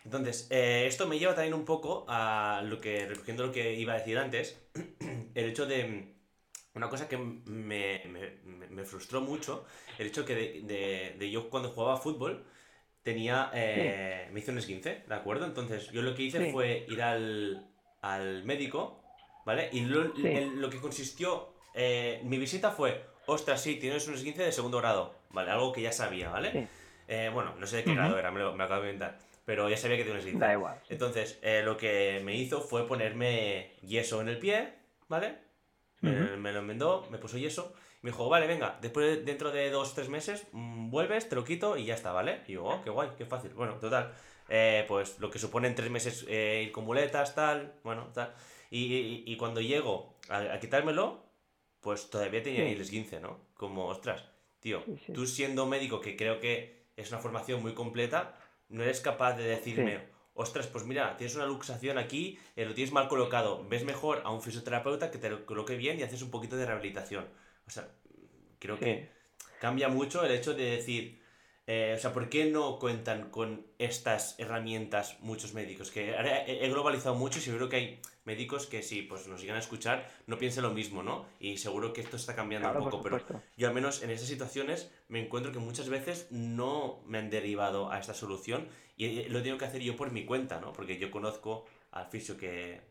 [0.05, 3.93] Entonces, eh, esto me lleva también un poco a lo que, recogiendo lo que iba
[3.93, 4.59] a decir antes,
[5.35, 6.15] el hecho de,
[6.73, 9.65] una cosa que me, me, me frustró mucho,
[9.97, 12.45] el hecho que de, de, de, yo cuando jugaba fútbol
[13.03, 15.45] tenía, eh, me hice un esguince, ¿de acuerdo?
[15.45, 17.69] Entonces, yo lo que hice fue ir al,
[18.01, 18.99] al médico
[19.49, 19.69] ¿Vale?
[19.71, 24.77] Y lo, que consistió, eh, mi visita fue, ostras, sí, tienes un esguince de segundo
[24.77, 25.49] grado, ¿vale?
[25.49, 26.67] Algo que ya sabía, ¿vale?
[27.07, 29.17] Eh, bueno, no sé de qué grado era, me lo, me acabo de inventar,
[29.49, 30.45] pero ya sabía que tenía un esguince.
[30.45, 30.79] Da igual.
[30.89, 34.75] Entonces, eh, lo que me hizo fue ponerme yeso en el pie,
[35.07, 35.39] ¿vale?
[36.01, 37.73] me, lo enmendó, me puso yeso.
[38.03, 41.77] Me dijo, vale, venga, después dentro de dos, tres meses, mm, vuelves, te lo quito
[41.77, 42.41] y ya está, ¿vale?
[42.45, 43.51] Y yo, oh, qué guay, qué fácil.
[43.55, 44.13] Bueno, total.
[44.87, 48.35] pues lo que supone en tres meses ir con muletas, tal, bueno, tal.
[48.69, 51.23] Y, cuando llego a, quitármelo,
[51.81, 53.47] pues todavía tenía el esguince, ¿no?
[53.55, 54.25] Como, ostras,
[54.59, 58.38] tío, tú siendo médico, que creo que es una formación muy completa,
[58.69, 59.99] no eres capaz de decirme,
[60.33, 64.31] ostras, pues mira, tienes una luxación aquí, eh, lo tienes mal colocado, ves mejor a
[64.31, 67.27] un fisioterapeuta que te lo coloque bien y haces un poquito de rehabilitación.
[67.67, 67.89] O sea,
[68.59, 69.09] creo que
[69.59, 71.18] cambia mucho el hecho de decir,
[71.71, 75.91] eh, o sea, ¿por qué no cuentan con estas herramientas muchos médicos?
[75.91, 76.15] Que
[76.47, 80.09] he globalizado mucho y seguro que hay médicos que si pues nos llegan a escuchar
[80.25, 81.27] no piensen lo mismo, ¿no?
[81.39, 83.21] Y seguro que esto está cambiando un poco, pero
[83.55, 87.91] yo al menos en esas situaciones me encuentro que muchas veces no me han derivado
[87.91, 90.73] a esta solución y lo tengo que hacer yo por mi cuenta, ¿no?
[90.73, 92.81] Porque yo conozco al fisio que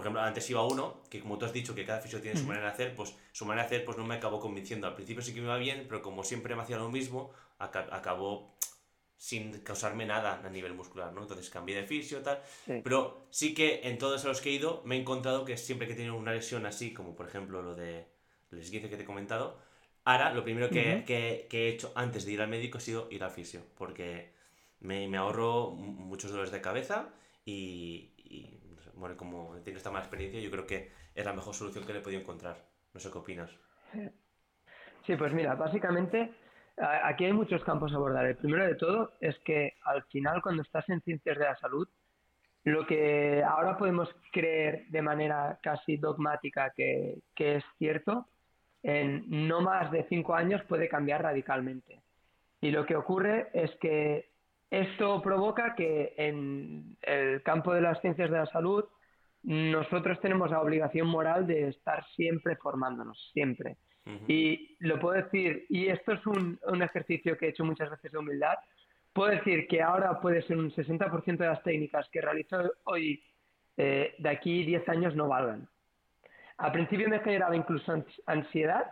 [0.00, 2.46] por ejemplo, antes iba uno, que como tú has dicho que cada fisio tiene su
[2.46, 4.86] manera de hacer, pues su manera de hacer pues no me acabó convenciendo.
[4.86, 8.56] Al principio sí que me iba bien, pero como siempre me hacía lo mismo, acabó
[9.18, 11.20] sin causarme nada a nivel muscular, ¿no?
[11.20, 12.40] Entonces cambié de fisio, tal.
[12.82, 15.92] Pero sí que en todos los que he ido me he encontrado que siempre que
[15.92, 18.06] he tenido una lesión así, como por ejemplo lo de
[18.50, 19.60] el esguince que te he comentado,
[20.04, 23.22] ahora lo primero que, que, he hecho antes de ir al médico ha sido ir
[23.22, 24.32] al fisio, porque
[24.80, 27.10] me, me ahorro muchos dolores de cabeza
[27.44, 28.14] y,
[29.16, 32.02] como tenido esta mala experiencia, yo creo que es la mejor solución que le he
[32.02, 32.56] podido encontrar.
[32.92, 33.50] No sé qué opinas.
[35.06, 36.32] Sí, pues mira, básicamente
[36.76, 38.26] aquí hay muchos campos a abordar.
[38.26, 41.88] El primero de todo es que al final cuando estás en ciencias de la salud,
[42.64, 48.26] lo que ahora podemos creer de manera casi dogmática que, que es cierto,
[48.82, 52.02] en no más de cinco años puede cambiar radicalmente.
[52.60, 54.29] Y lo que ocurre es que
[54.70, 58.84] esto provoca que en el campo de las ciencias de la salud
[59.42, 63.76] nosotros tenemos la obligación moral de estar siempre formándonos, siempre.
[64.26, 68.18] Y lo puedo decir, y esto es un, ejercicio que he hecho muchas veces de
[68.18, 68.54] humildad,
[69.12, 73.22] puedo decir que ahora puede ser un 60% de las técnicas que realizo hoy
[73.76, 75.68] eh, de aquí 10 años no valgan.
[76.56, 78.86] Al principio me generaba incluso ansiedad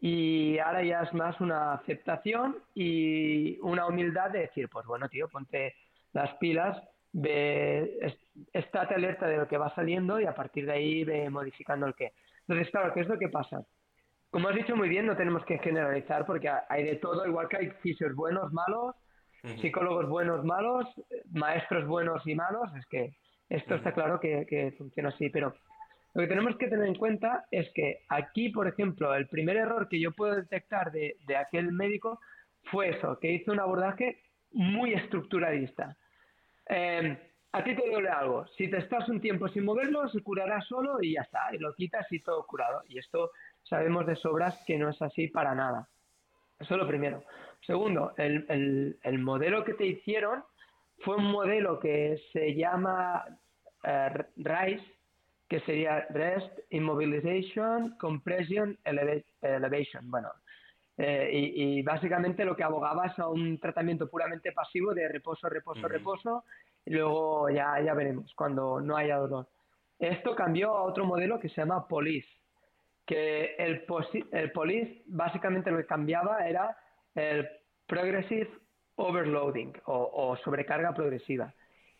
[0.00, 5.28] y ahora ya es más una aceptación y una humildad de decir, pues bueno, tío,
[5.28, 5.74] ponte
[6.12, 6.80] las pilas,
[7.12, 7.98] ve,
[8.52, 11.94] estate alerta de lo que va saliendo y a partir de ahí ve modificando el
[11.94, 12.12] qué.
[12.46, 13.62] Entonces, claro, ¿qué es lo que pasa?
[14.30, 17.56] Como has dicho muy bien, no tenemos que generalizar porque hay de todo, igual que
[17.56, 18.94] hay fisios buenos, malos,
[19.60, 20.86] psicólogos buenos, malos,
[21.30, 23.16] maestros buenos y malos, es que
[23.48, 25.54] esto está claro que, que funciona así, pero
[26.18, 29.88] lo que tenemos que tener en cuenta es que aquí, por ejemplo, el primer error
[29.88, 32.18] que yo puedo detectar de, aquel médico
[32.64, 35.96] fue eso, que hizo un abordaje muy estructuralista.
[36.68, 37.16] Eh,
[37.52, 41.00] a ti te duele algo, si te estás un tiempo sin moverlo, se curará solo
[41.00, 42.82] y ya está, y lo quitas y todo curado.
[42.88, 43.30] Y esto
[43.62, 45.88] sabemos de sobras que no es así para nada.
[46.58, 47.22] Eso es lo primero.
[47.64, 50.42] Segundo, el, modelo que te hicieron
[50.98, 53.24] fue un modelo que se llama
[53.84, 54.97] eh, RISE,
[55.48, 60.10] que sería Rest, Immobilization, Compression, Elevation.
[60.10, 60.28] Bueno,
[60.98, 65.88] eh, y, básicamente lo que abogaba es a un tratamiento puramente pasivo de reposo, reposo,
[65.88, 66.44] reposo,
[66.84, 69.46] y luego ya, ya veremos cuando no haya dolor.
[69.98, 72.26] Esto cambió a otro modelo que se llama POLIS,
[73.06, 73.84] que el,
[74.32, 76.76] el POLIS básicamente lo que cambiaba era
[77.14, 77.48] el
[77.86, 78.50] Progressive
[78.96, 81.54] Overloading o, o sobrecarga progresiva.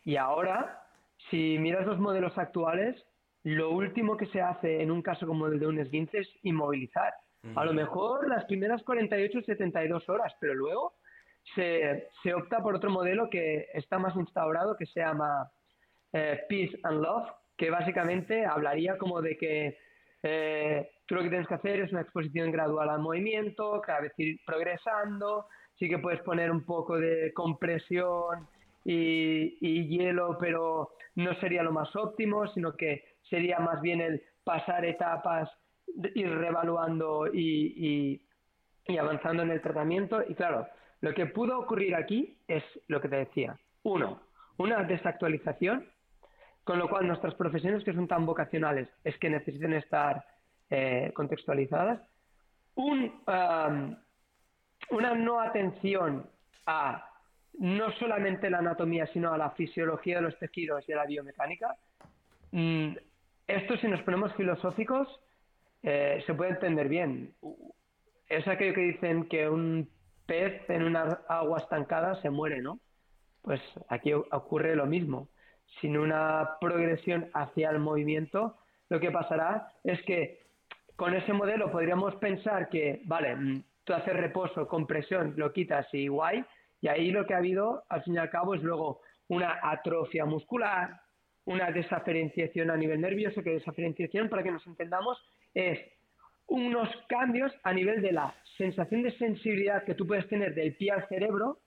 [0.05, 0.83] Y ahora,
[1.31, 3.08] si miras los modelos actuales,
[3.49, 7.15] lo último que se hace en un caso como el de un esguince es inmovilizar.
[7.55, 10.95] A lo mejor las primeras 48 o 72 horas, pero luego
[11.55, 15.51] se, se, opta por otro modelo que está más instaurado que se llama
[16.13, 19.79] eh, Peace and Love, que básicamente hablaría como de que
[20.23, 24.13] eh, tú lo que tienes que hacer es una exposición gradual al movimiento, cada vez
[24.19, 25.47] ir progresando,
[25.79, 28.47] sí que puedes poner un poco de compresión
[28.85, 34.23] y, y hielo, pero no sería lo más óptimo, sino que sería más bien el
[34.45, 35.51] pasar etapas,
[36.15, 38.21] ir revaluando y,
[38.87, 40.23] y, avanzando en el tratamiento.
[40.27, 40.67] Y claro,
[41.01, 43.59] lo que pudo ocurrir aquí es lo que te decía.
[43.83, 44.21] Uno,
[44.57, 45.87] una desactualización,
[46.65, 50.25] con lo cual nuestras profesiones que son tan vocacionales es que necesiten estar
[50.71, 52.01] eh, contextualizadas.
[52.75, 53.13] Un,
[54.91, 56.27] una no atención
[56.67, 57.05] a
[57.59, 61.77] no solamente la anatomía, sino a la fisiología de los tejidos y a la biomecánica.
[62.53, 62.93] Mm,
[63.49, 65.09] esto, si nos ponemos filosóficos,
[65.83, 67.33] eh, se puede entender bien.
[68.29, 69.89] Es aquello que dicen que un
[70.27, 72.79] pez en una agua estancada se muere, ¿no?
[73.43, 75.29] Pues aquí ocurre lo mismo.
[75.81, 78.57] Sin una progresión hacia el movimiento,
[78.91, 80.43] lo que pasará es que
[80.97, 86.09] con ese modelo podríamos pensar que, vale, mm, tú haces reposo, compresión, lo quitas y
[86.09, 86.45] guay,
[86.83, 90.27] y ahí lo que ha habido, al fin y al cabo, es luego una atrofia
[90.27, 91.01] muscular,
[91.49, 95.19] una desaferenciación a nivel nervioso, que desaferenciación, para que nos entendamos,
[95.55, 95.79] es
[96.47, 100.91] unos cambios a nivel de la sensación de sensibilidad que tú puedes tener del pie
[100.91, 101.61] al cerebro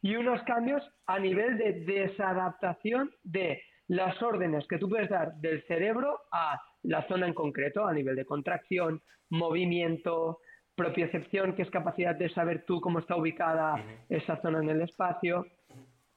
[0.00, 5.62] y unos cambios a nivel de desadaptación de las órdenes que tú puedes dar del
[5.66, 10.40] cerebro a la zona en concreto, a nivel de contracción, movimiento,
[10.74, 13.74] propiocepción, que es capacidad de saber tú cómo está ubicada
[14.08, 15.46] esa zona en el espacio.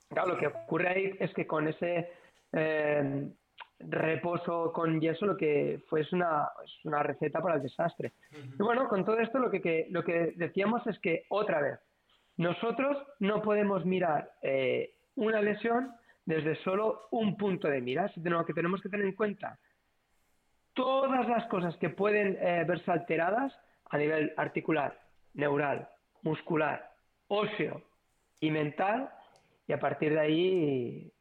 [0.08, 2.21] Claro, lo que ocurre ahí es que con ese
[2.54, 3.30] eh,
[3.80, 6.50] reposo con yeso lo que fue es una,
[6.84, 8.14] una receta para el desastre.
[8.32, 11.80] Y bueno, con todo esto lo que, lo que decíamos es que otra vez,
[12.38, 15.94] nosotros no podemos mirar eh, una lesión
[16.26, 19.58] desde solo un punto de mira, sino que tenemos que tener en cuenta
[20.74, 23.54] todas las cosas que pueden eh, verse alteradas
[23.90, 24.98] a nivel articular,
[25.34, 25.90] neural,
[26.22, 26.92] muscular,
[27.28, 27.84] óseo
[28.40, 29.10] y mental,
[29.68, 31.14] y a partir de ahí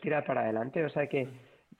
[0.00, 0.84] tirar para adelante.
[0.84, 1.28] O sea que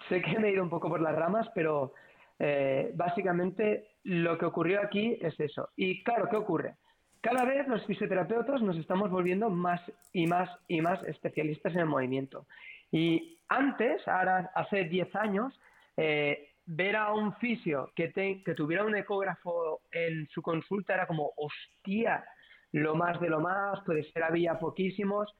[0.08, 1.94] sé que me he ido un poco por las ramas, pero
[2.38, 5.70] eh, básicamente lo que ocurrió aquí es eso.
[5.76, 6.76] Y claro, ¿qué ocurre?
[7.20, 9.80] Cada vez los fisioterapeutas nos estamos volviendo más
[10.12, 12.46] y más y más especialistas en el movimiento.
[12.90, 15.60] Y antes, ahora hace 10 años,
[15.96, 21.32] eh, ver a un fisio que, que tuviera un ecógrafo en su consulta era como,
[21.36, 22.24] hostia,
[22.72, 25.32] lo más de lo más, puede ser había poquísimos.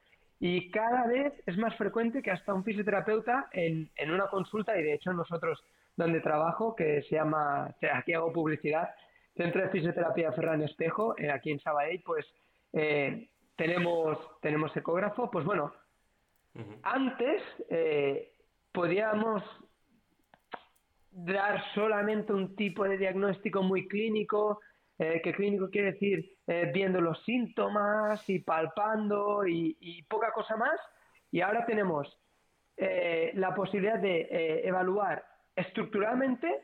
[0.45, 4.83] Y cada vez es más frecuente que hasta un fisioterapeuta en, en una consulta, y
[4.83, 5.63] de hecho nosotros
[5.95, 8.89] donde trabajo, que se llama, aquí hago publicidad,
[9.37, 12.25] Centro de Fisioterapia Ferran Espejo, eh, aquí en Sabadell, pues
[12.73, 15.31] eh, tenemos, tenemos ecógrafo.
[15.31, 15.73] Pues bueno,
[16.81, 18.33] antes eh,
[18.73, 19.41] podíamos
[21.09, 24.59] dar solamente un tipo de diagnóstico muy clínico,
[24.99, 30.79] eh, que clínico quiere decir eh, viendo los síntomas y palpando y, poca cosa más.
[31.31, 32.19] Y ahora tenemos
[32.77, 35.25] eh, la posibilidad de evaluar
[35.55, 36.61] estructuralmente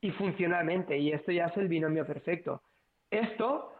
[0.00, 0.98] y funcionalmente.
[0.98, 2.62] Y esto ya es el binomio perfecto.
[3.10, 3.72] Esto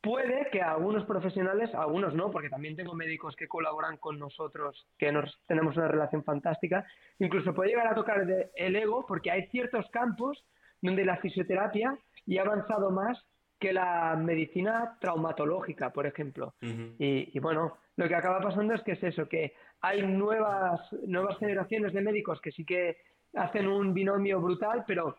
[0.00, 5.10] puede que algunos profesionales, algunos no, porque también tengo médicos que colaboran con nosotros, que
[5.10, 6.86] nos, tenemos una relación fantástica,
[7.18, 10.44] incluso puede llegar a tocar el ego, porque hay ciertos campos
[10.80, 13.26] donde la fisioterapia ya ha avanzado más
[13.58, 16.54] que la medicina traumatológica, por ejemplo.
[16.60, 21.92] y, bueno, lo que acaba pasando es que es eso, que hay nuevas, nuevas generaciones
[21.92, 22.98] de médicos que sí que
[23.34, 25.16] hacen un binomio brutal, pero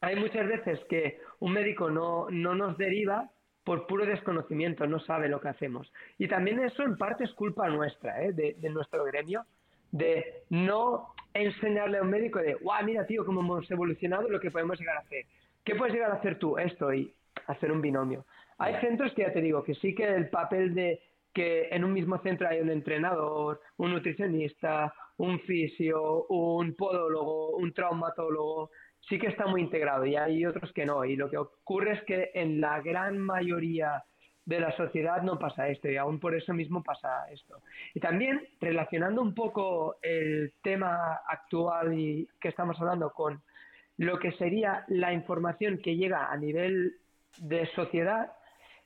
[0.00, 3.30] hay muchas veces que un médico no, no nos deriva
[3.64, 5.92] por puro desconocimiento, no sabe lo que hacemos.
[6.18, 8.32] Y también eso en parte es culpa nuestra, ¿eh?
[8.32, 9.44] de, de, nuestro gremio,
[9.90, 14.50] de no enseñarle a un médico de, guau, mira tío, cómo hemos evolucionado, lo que
[14.50, 15.26] podemos llegar a hacer.
[15.64, 16.56] ¿Qué puedes llegar a hacer tú?
[16.56, 17.12] Esto, y
[17.46, 18.24] hacer un binomio.
[18.58, 21.00] Hay centros que ya te digo que sí que el papel de
[21.32, 27.72] que en un mismo centro hay un entrenador, un nutricionista, un fisio, un podólogo, un
[27.72, 28.70] traumatólogo,
[29.08, 31.04] sí que está muy integrado y hay otros que no.
[31.04, 34.04] Y lo que ocurre es que en la gran mayoría
[34.44, 37.60] de la sociedad no pasa esto y aún por eso mismo pasa esto.
[37.94, 43.42] Y también relacionando un poco el tema actual y que estamos hablando con
[43.98, 46.94] lo que sería la información que llega a nivel
[47.38, 48.32] de sociedad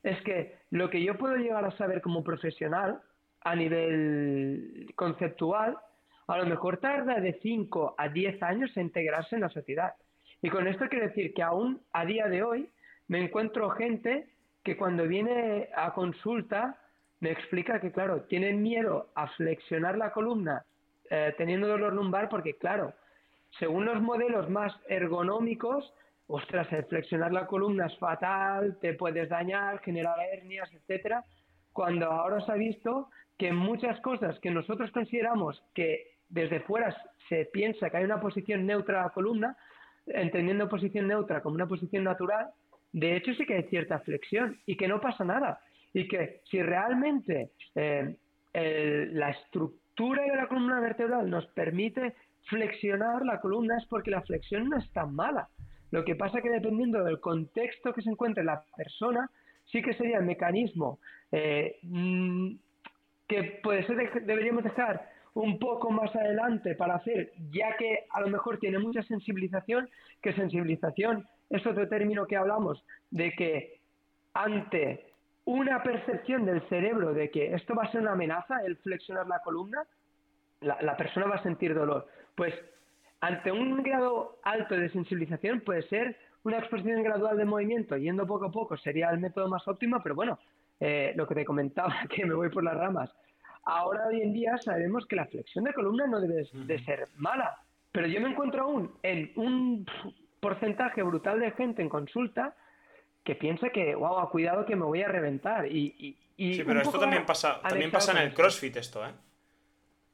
[0.03, 3.01] es que lo que yo puedo llegar a saber como profesional
[3.41, 5.77] a nivel conceptual,
[6.27, 9.93] a lo mejor tarda de 5 a 10 años en integrarse en la sociedad.
[10.41, 12.69] Y con esto quiero decir que aún a día de hoy
[13.07, 14.27] me encuentro gente
[14.63, 16.77] que cuando viene a consulta
[17.19, 20.65] me explica que, claro, tienen miedo a flexionar la columna
[21.09, 22.93] eh, teniendo dolor lumbar porque, claro,
[23.59, 25.93] según los modelos más ergonómicos,
[26.33, 31.23] ostras, el flexionar la columna es fatal, te puedes dañar, generar hernias, etcétera.
[31.71, 36.95] cuando ahora se ha visto que muchas cosas que nosotros consideramos que desde fuera
[37.29, 39.55] se piensa que hay una posición neutra a la columna,
[40.07, 42.47] entendiendo posición neutra como una posición natural,
[42.91, 45.59] de hecho sí que hay cierta flexión y que no pasa nada.
[45.93, 48.17] Y que si realmente eh,
[48.53, 52.15] la estructura de la columna vertebral nos permite
[52.49, 55.47] flexionar la columna es porque la flexión no es tan mala.
[55.93, 59.29] Lo que pasa que dependiendo del contexto que se encuentre la persona,
[59.65, 60.97] sí que sería el mecanismo
[61.31, 62.55] eh, mm,
[63.27, 68.27] que puede ser deberíamos dejar un poco más adelante para hacer, ya que a lo
[68.29, 69.87] mejor tiene mucha sensibilización,
[70.19, 73.79] que sensibilización es otro término que hablamos, de que
[74.33, 75.05] ante
[75.45, 79.43] una percepción del cerebro de que esto va a ser una amenaza, el flexionar la
[79.43, 79.83] columna,
[80.61, 82.07] la, persona va a sentir dolor.
[82.33, 82.55] Pues
[83.23, 88.47] ante un grado alto de sensibilización puede ser una exposición gradual de movimiento, yendo poco
[88.47, 90.37] a poco, sería el método más óptimo, pero bueno,
[90.77, 93.09] eh, lo que te comentaba, que me voy por las ramas.
[93.63, 97.57] Ahora, hoy en día, sabemos que la flexión de columna no debe de ser mala,
[97.93, 99.85] pero yo me encuentro aún en un
[100.41, 102.53] porcentaje brutal de gente en consulta
[103.23, 105.65] que piensa que, wow, cuidado que me voy a reventar.
[105.65, 109.13] Y, y, sí, pero esto también pasa, también pasa en el CrossFit esto, ¿eh?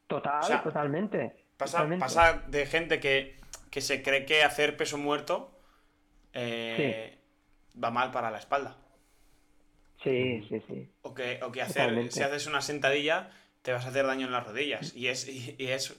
[0.06, 1.49] Total, totalmente.
[1.60, 3.36] Pasa, pasa de gente que,
[3.70, 5.52] que, se cree que hacer peso muerto
[6.32, 7.18] eh,
[7.84, 8.78] va mal para la espalda.
[10.02, 10.88] Sí, sí, sí.
[11.02, 13.30] O que, o que hacer, si haces una sentadilla,
[13.62, 14.96] te vas a hacer daño en las rodillas.
[14.96, 15.94] Y es, y, es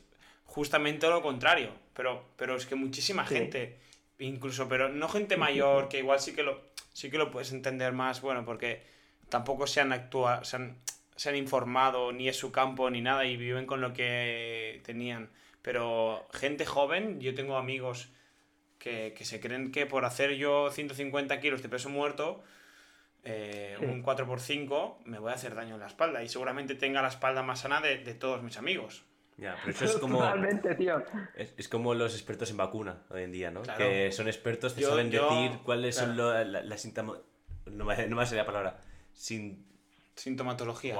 [0.46, 1.74] justamente lo contrario.
[1.92, 3.76] Pero, pero es que muchísima gente,
[4.18, 6.62] incluso, pero no gente mayor, que igual sí que lo,
[6.94, 8.82] sí que lo puedes entender más, bueno, porque
[9.28, 10.78] tampoco se han actuado, se han,
[11.16, 15.28] se han informado, ni es su campo, ni nada, y viven con lo que tenían.
[15.62, 18.10] Pero gente joven, yo tengo amigos
[18.78, 22.42] que, que se creen que por hacer yo 150 kilos de peso muerto,
[23.22, 26.22] eh, un 4x5, me voy a hacer daño en la espalda.
[26.22, 29.04] Y seguramente tenga la espalda más sana de, todos mis amigos.
[29.36, 30.22] Ya, pero eso es como.
[30.78, 31.02] tío.
[31.34, 33.62] Es, como los expertos en vacuna hoy en día, ¿no?
[33.62, 37.18] Que son expertos, te saben decir cuáles son las síntomas.
[37.66, 38.80] No me, no me la palabra.
[39.12, 39.66] Sin...
[40.16, 40.96] Sintomatología.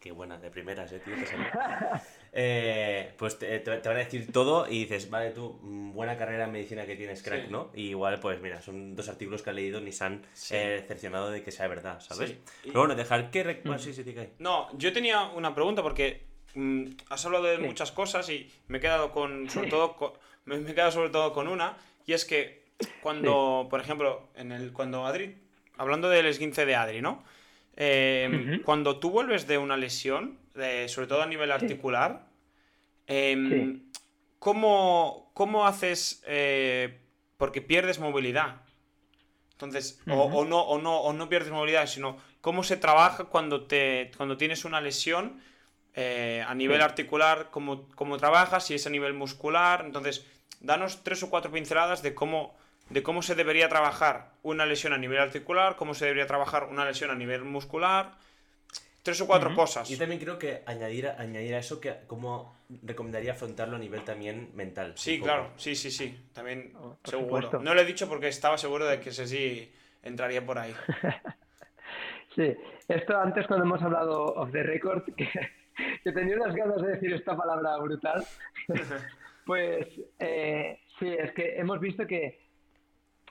[0.00, 1.14] Qué buena, de primeras, eh, tío.
[2.32, 6.52] Eh, pues te, van a decir todo y dices, vale, tú, mm, buena carrera en
[6.52, 7.70] medicina que tienes, crack, ¿no?
[7.74, 11.30] Y igual, pues mira, son dos artículos que han leído ni se han eh, cercionado
[11.30, 12.34] de que sea verdad, ¿sabes?
[12.62, 13.60] Pero bueno, dejar que...
[13.64, 13.78] Mm.
[13.78, 14.04] sí, sí,
[14.38, 16.22] No, yo tenía una pregunta porque
[16.54, 20.74] mm, has hablado de muchas cosas y me he quedado con, sobre todo, me, he
[20.74, 21.76] quedado sobre todo con una,
[22.06, 22.62] y es que
[23.00, 25.34] cuando, por ejemplo, en el, cuando Adri,
[25.78, 27.24] hablando del esguince de Adri, ¿no?
[27.80, 30.36] Em, cuando tú vuelves de una lesión,
[30.88, 32.26] sobre todo a nivel articular,
[33.06, 33.90] em,
[34.38, 36.22] ¿cómo, haces?
[36.26, 36.98] Eh,
[37.36, 38.62] porque pierdes movilidad.
[39.52, 44.10] Entonces, o, no, o, no, o no pierdes movilidad, sino cómo se trabaja cuando, te,
[44.16, 45.40] cuando tienes una lesión
[45.94, 49.82] eh, a nivel articular, cómo, cómo trabajas, si es a nivel muscular.
[49.84, 50.26] Entonces,
[50.60, 52.56] danos tres o cuatro pinceladas de cómo
[52.90, 56.84] de cómo se debería trabajar una lesión a nivel articular, cómo se debería trabajar una
[56.84, 58.12] lesión a nivel muscular,
[59.08, 59.88] tres o cuatro cosas.
[59.88, 64.50] Yo también creo que añadir, añadir a eso que cómo recomendaría afrontarlo a nivel también
[64.54, 64.92] mental.
[64.96, 67.58] Sí, claro, sí, sí, sí, también oh, seguro.
[67.62, 70.74] No lo he dicho porque estaba seguro de que sí entraría por ahí.
[72.36, 72.54] sí,
[72.86, 75.26] esto antes cuando hemos hablado of the record, que,
[76.04, 78.22] que tenía unas ganas de decir esta palabra brutal,
[79.46, 79.86] pues
[80.18, 82.47] eh, sí, es que hemos visto que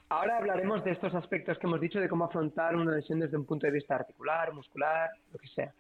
[0.10, 3.46] Ahora hablaremos de estos aspectos que hemos dicho, de cómo afrontar una lesión desde un
[3.46, 5.74] punto de vista articular, muscular, lo que sea.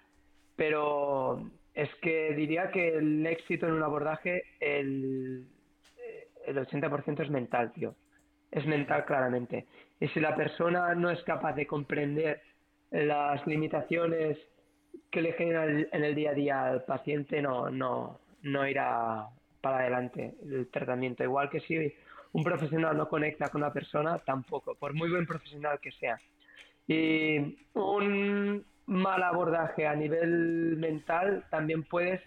[0.57, 5.47] Pero es que diría que el éxito en un abordaje, el,
[6.45, 7.95] el 80% es mental, tío.
[8.51, 9.65] Es mental claramente.
[9.99, 12.41] Y si la persona no es capaz de comprender
[12.91, 14.37] las limitaciones
[15.09, 19.27] que le generan en el día a día al paciente, no, no, no irá
[19.61, 21.23] para adelante el tratamiento.
[21.23, 21.93] Igual que si
[22.37, 26.19] un profesional no conecta con una persona, tampoco, por muy buen profesional que sea.
[26.85, 32.21] Y un mal abordaje a nivel mental también puedes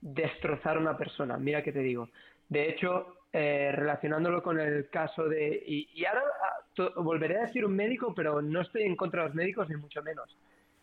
[0.00, 2.08] destrozar a una persona, mira que te digo.
[2.48, 5.60] De hecho, eh, relacionándolo con el caso de...
[5.66, 9.34] Y, ahora ah, volveré a decir un médico, pero no estoy en contra de los
[9.34, 10.38] médicos, ni mucho menos.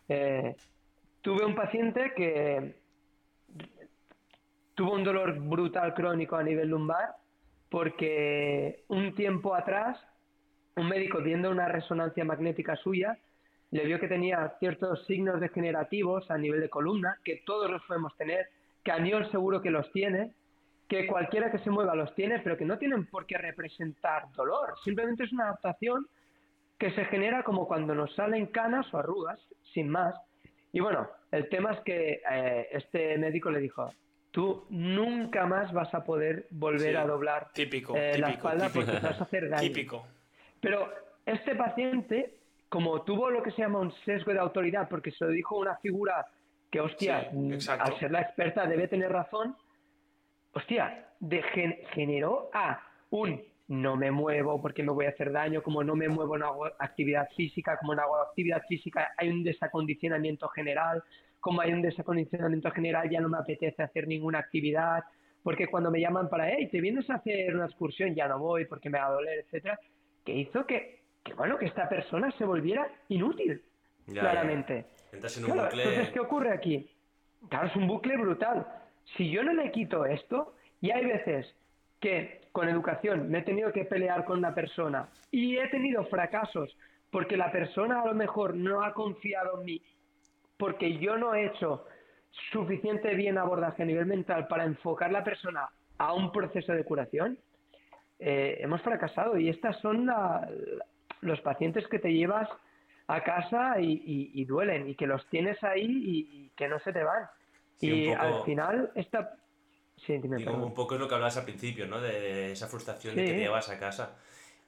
[0.10, 0.58] Eh,
[1.22, 2.76] tuve un paciente que
[4.76, 7.23] tuvo un dolor brutal crónico a nivel lumbar
[7.74, 9.98] porque un tiempo atrás
[10.76, 13.18] un médico viendo una resonancia magnética suya
[13.72, 18.16] le vio que tenía ciertos signos degenerativos a nivel de columna, que todos los podemos
[18.16, 18.46] tener,
[18.84, 20.36] que Aniol seguro que los tiene,
[20.88, 24.76] que cualquiera que se mueva los tiene, pero que no tienen por qué representar dolor,
[24.84, 26.06] simplemente es una adaptación
[26.78, 29.40] que se genera como cuando nos salen canas o arrugas,
[29.74, 30.14] sin más.
[30.72, 33.92] Y bueno, el tema es que eh, este médico le dijo,
[34.34, 38.86] tú nunca más vas a poder volver a doblar típico, eh, la espalda típico.
[38.88, 39.62] porque te vas a hacer daño.
[39.62, 40.08] Típico.
[40.60, 40.92] Pero
[41.24, 42.34] este paciente,
[42.68, 45.78] como tuvo lo que se llama un sesgo de autoridad, porque se lo dijo una
[45.78, 46.26] figura
[46.72, 49.56] que, hostia, Sí, mm, al ser la experta debe tener razón,
[50.54, 52.82] hostia, de gen- generó a
[53.12, 56.48] un no me muevo porque me voy a hacer daño, como no me muevo no
[56.48, 61.04] hago actividad física, como no hago actividad física hay un desacondicionamiento general,
[61.44, 65.04] como hay un desacondicionamiento general ya no me apetece hacer ninguna actividad,
[65.44, 68.64] porque cuando me llaman para, hey, te vienes a hacer una excursión, ya no voy
[68.64, 69.78] porque me va a doler, etcétera,
[70.24, 73.62] que hizo que, que bueno, que esta persona se volviera inútil,
[74.08, 74.86] Ya, claramente.
[75.12, 75.16] ya.
[75.18, 75.84] Entras en un Claro, bucle.
[75.84, 76.90] entonces, ¿qué ocurre aquí?
[77.50, 78.66] Claro, es un bucle brutal.
[79.18, 81.54] Si yo no le quito esto, y hay veces
[82.00, 86.74] que con educación me he tenido que pelear con una persona y he tenido fracasos
[87.12, 89.82] porque la persona a lo mejor no ha confiado en mí,
[90.64, 91.86] porque yo no he hecho
[92.54, 97.38] suficiente bien abordaje a nivel mental para enfocar la persona a un proceso de curación,
[98.18, 99.38] eh, hemos fracasado.
[99.38, 100.86] Y estas son la- la-
[101.20, 102.48] los pacientes que te llevas
[103.08, 106.80] a casa y, y- y duelen y que los tienes ahí y, y que no
[106.80, 107.26] se te van.
[107.82, 109.36] Sí, y poco- al final, esta...
[110.06, 112.00] Sí, dime, Digo, un poco es lo que hablabas al principio, ¿no?
[112.00, 113.28] De, de esa frustración de Sí.
[113.28, 114.16] que te llevas a casa.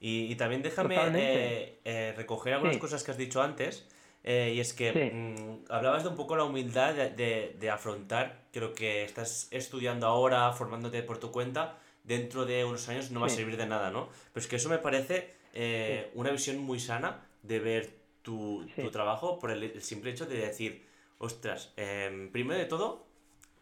[0.01, 3.89] Y, también déjame eh, eh, recoger algunas cosas que has dicho antes.
[4.25, 5.15] Eh, y es que Sí.
[5.15, 9.47] mm, hablabas de un poco la humildad de, de- de afrontar que lo que estás
[9.51, 13.65] estudiando ahora, formándote por tu cuenta, dentro de unos años no va a servir de
[13.67, 14.09] nada, ¿no?
[14.33, 18.91] Pero es que eso me parece eh, una visión muy sana de ver tu, tu
[18.91, 20.85] trabajo por el, el simple hecho de decir,
[21.19, 23.05] ostras, em, primero de todo,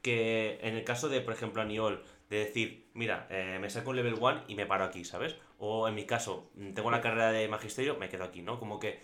[0.01, 3.95] que en el caso de, por ejemplo, Aniol, de decir, mira, eh, me saco un
[3.97, 5.35] level 1 y me paro aquí, ¿sabes?
[5.59, 8.59] O en mi caso, mm, tengo una carrera de magisterio, me quedo aquí, ¿no?
[8.59, 8.99] Como que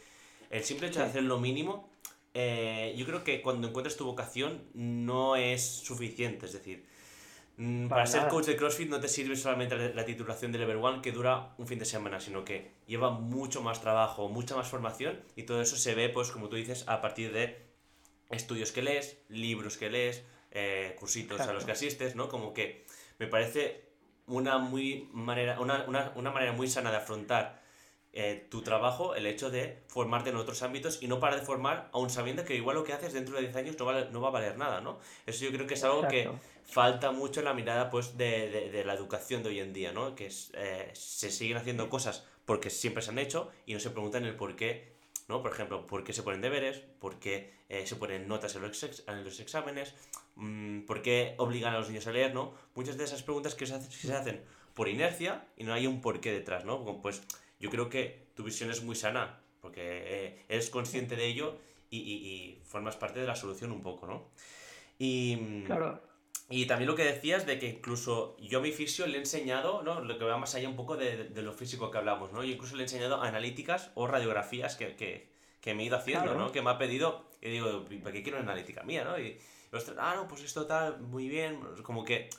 [0.50, 1.90] el simple hecho de hacer lo mínimo,
[2.34, 6.86] eh, yo creo que cuando encuentres tu vocación no es suficiente, es decir,
[7.58, 10.60] mm, para, Para ser coach de CrossFit no te sirve solamente la, la titulación de
[10.60, 14.56] level 1 que dura un fin de semana, sino que lleva mucho más trabajo, mucha
[14.56, 17.58] más formación y todo eso se ve, pues como tú dices, a partir de
[18.30, 22.30] estudios que lees, libros que lees, eh, cursitos a los que asistes, ¿no?
[22.30, 22.86] Como que
[23.20, 23.84] me parece
[24.28, 27.59] una, muy manera, una, una- una manera muy sana de afrontar
[28.14, 31.90] eh, tu trabajo, el hecho de formarte en otros ámbitos y no parar de formar,
[31.94, 34.30] aún sabiendo que igual lo que haces dentro de 10 años no, vale- no va
[34.30, 35.00] a valer nada, ¿no?
[35.28, 36.24] Eso yo creo que es algo que
[36.66, 39.92] falta mucho en la mirada pues, de, de- de la educación de hoy en día,
[39.92, 40.16] ¿no?
[40.16, 43.92] Que es, eh, se siguen haciendo cosas porque siempre se han hecho y no se
[43.92, 44.94] preguntan el por qué,
[45.28, 45.44] ¿no?
[45.44, 46.80] Por ejemplo, ¿por qué se ponen deberes?
[47.00, 49.94] ¿Por qué eh, se ponen notas en los, ex- en los exámenes?
[50.36, 52.56] Mm, ¿Por qué obligan a los niños a leer, no?
[52.74, 54.44] Muchas de esas preguntas que se, hace- se hacen
[54.74, 56.84] por inercia y no hay un porqué detrás, ¿no?
[57.02, 57.22] Pues
[57.60, 61.58] yo creo que tu visión es muy sana porque eh, eres consciente de ello
[61.90, 64.30] y, y- y formas parte de la solución un poco, ¿no?
[64.98, 66.02] Y, Claro,
[66.50, 69.84] y también lo que decías de que incluso yo a mi fisio le he enseñado,
[69.84, 70.02] ¿no?
[70.02, 72.44] Lo que va más allá un poco de, de- de lo físico que hablamos, ¿no?
[72.44, 75.30] Yo incluso le he enseñado analíticas o radiografías que, que,
[75.62, 76.40] que me he ido haciendo, Claro.
[76.40, 76.52] ¿no?
[76.52, 79.20] Que me ha pedido, y digo, ¿para qué quiero una analítica mía, no?
[79.20, 79.38] Y,
[79.72, 82.30] y, ostras, ah, no, pues esto tal, muy bien, como que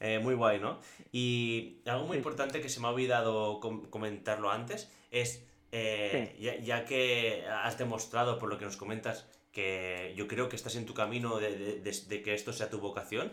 [0.00, 0.80] eh, muy guay, ¿no?
[1.12, 2.18] Y algo muy Sí.
[2.18, 7.78] importante que se me ha olvidado com- comentarlo antes es, eh, ya, ya que has
[7.78, 11.56] demostrado por lo que nos comentas que yo creo que estás en tu camino de,
[11.56, 13.32] de- de- de que esto sea tu vocación,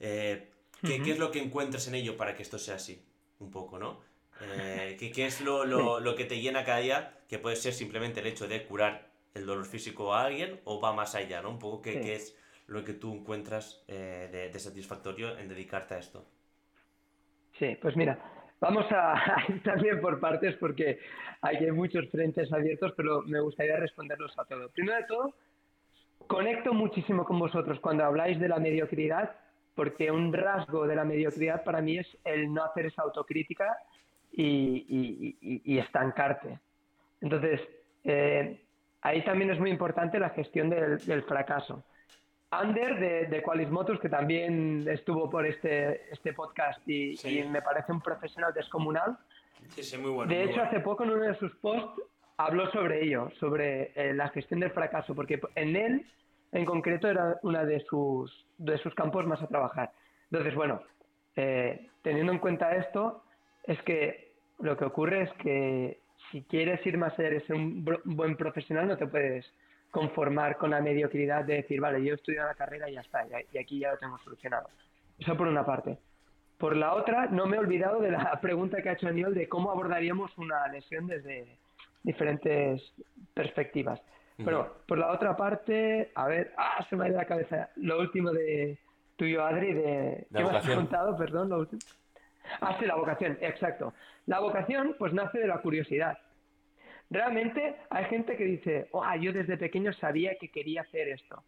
[0.00, 0.48] eh,
[0.82, 3.02] ¿qué, qué es lo que encuentras en ello para que esto sea así?
[3.40, 4.00] Un poco, ¿no?
[4.40, 7.18] Eh, ¿qué, qué es lo, lo- lo que te llena cada día?
[7.28, 10.92] Que puede ser simplemente el hecho de curar el dolor físico a alguien o va
[10.94, 11.50] más allá, ¿no?
[11.50, 12.00] Un poco qué, Sí.
[12.00, 12.34] qué es
[12.68, 16.24] lo que tú encuentras eh, de, satisfactorio en dedicarte a esto.
[17.58, 18.18] Sí, pues mira,
[18.60, 20.98] vamos a, ir también por partes porque
[21.42, 24.70] hay muchos frentes abiertos, pero me gustaría responderlos a todos.
[24.72, 25.34] Primero de todo,
[26.26, 29.36] conecto muchísimo con vosotros cuando habláis de la mediocridad,
[29.74, 33.78] porque un rasgo de la mediocridad para mí es el no hacer esa autocrítica
[34.32, 36.58] y, estancarte.
[37.20, 37.60] Entonces,
[38.04, 38.60] eh,
[39.02, 41.84] ahí también es muy importante la gestión del fracaso.
[42.50, 47.40] Ander de, de Qualismotus, que también estuvo por este, este podcast y, Sí.
[47.40, 49.16] y me parece un profesional descomunal.
[49.70, 50.30] Sí, sí, muy bueno.
[50.30, 50.68] De muy hecho, bueno.
[50.70, 52.00] hace poco en uno de sus posts
[52.36, 56.06] habló sobre ello, sobre eh, la gestión del fracaso, porque en él,
[56.52, 59.90] en concreto, era uno de sus, de sus campos más a trabajar.
[60.30, 60.82] Entonces, bueno,
[61.34, 63.24] eh, teniendo en cuenta esto,
[63.64, 65.98] es que lo que ocurre es que
[66.30, 69.44] si quieres ir más allá de ser un buen profesional, no te puedes
[69.96, 73.24] conformar con la mediocridad de decir, vale, yo he estudiado la carrera y ya está,
[73.50, 74.68] y aquí ya lo tengo solucionado.
[75.18, 75.96] Eso por una parte.
[76.58, 79.48] Por la otra, no me he olvidado de la pregunta que ha hecho Aniol de
[79.48, 81.46] cómo abordaríamos una lesión desde
[82.02, 82.82] diferentes
[83.32, 83.98] perspectivas.
[84.36, 87.98] Pero por la otra parte, a ver, ah, se me ha ido la cabeza lo
[87.98, 88.78] último de
[89.16, 90.26] tuyo, Adri, de...
[90.28, 91.16] La ¿Qué me has contado?
[91.16, 91.80] Perdón, lo último.
[92.60, 93.94] Ah, sí, la vocación, exacto.
[94.26, 96.18] La vocación, pues nace de la curiosidad.
[97.10, 101.42] Realmente hay gente que dice, oh, yo desde pequeño sabía que quería hacer esto.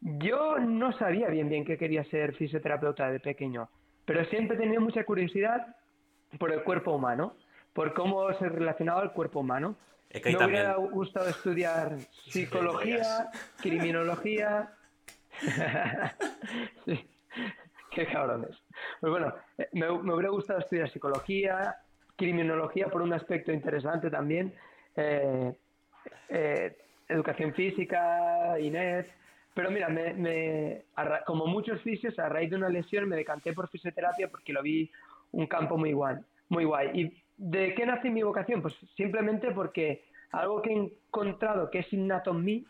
[0.00, 3.68] Yo no sabía bien bien que quería ser fisioterapeuta de pequeño,
[4.04, 5.76] pero siempre he tenido mucha curiosidad
[6.38, 7.36] por el cuerpo humano,
[7.72, 9.76] por cómo se relacionaba el cuerpo humano.
[10.08, 10.62] Es que ahí Me también.
[10.62, 11.98] hubiera gustado estudiar
[12.28, 13.30] psicología,
[13.60, 14.72] criminología.
[16.84, 17.08] sí,
[17.92, 18.56] qué cabrones.
[19.00, 19.32] Pues bueno,
[19.72, 21.76] me, me hubiera gustado estudiar psicología,
[22.20, 24.52] criminología por un aspecto interesante también,
[24.94, 25.54] eh,
[26.28, 26.76] eh,
[27.08, 29.06] educación física, Inés.
[29.54, 30.84] Pero mira, me,
[31.26, 34.90] como muchos fisios, a raíz de una lesión me decanté por fisioterapia porque lo vi
[35.32, 36.16] un campo muy guay.
[36.50, 36.90] Muy guay.
[36.94, 38.60] ¿Y de qué nace mi vocación?
[38.60, 42.66] Pues simplemente porque algo que he encontrado que es innato en mí,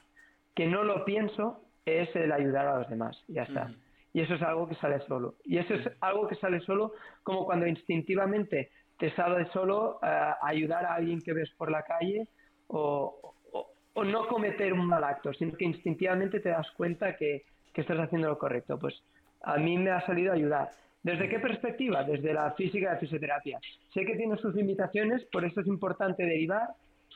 [0.54, 3.22] que no lo pienso, es el ayudar a los demás.
[3.26, 3.72] Ya está.
[4.12, 5.34] Y eso es algo que sale solo.
[5.44, 6.92] Y eso es algo que sale solo
[7.24, 8.70] como cuando instintivamente
[9.00, 9.98] te sale solo
[10.42, 12.28] ayudar a alguien que ves por la calle
[12.68, 17.42] o, o- o no cometer un mal acto, sino que instintivamente te das cuenta que,
[17.72, 18.78] que estás haciendo lo correcto.
[18.78, 18.94] Pues
[19.42, 20.70] a mí me ha salido ayudar.
[21.02, 22.04] ¿Desde qué perspectiva?
[22.04, 23.58] Desde la física de fisioterapia.
[23.94, 26.68] Sé que tiene sus limitaciones, por eso es importante derivar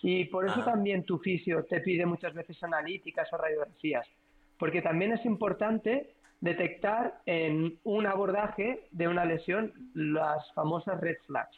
[0.03, 0.65] y por eso Ah.
[0.73, 4.07] también tu fisio te pide muchas veces analíticas o radiografías,
[4.59, 11.57] porque también es importante detectar en un abordaje de una lesión las famosas red flags.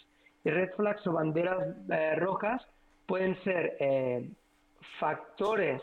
[0.51, 2.63] Red flags o banderas eh, rojas
[3.07, 4.29] pueden ser eh,
[4.99, 5.83] factores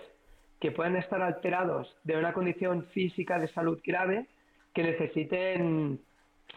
[0.60, 4.28] que pueden estar alterados de una condición física de salud grave
[4.74, 6.00] que necesiten,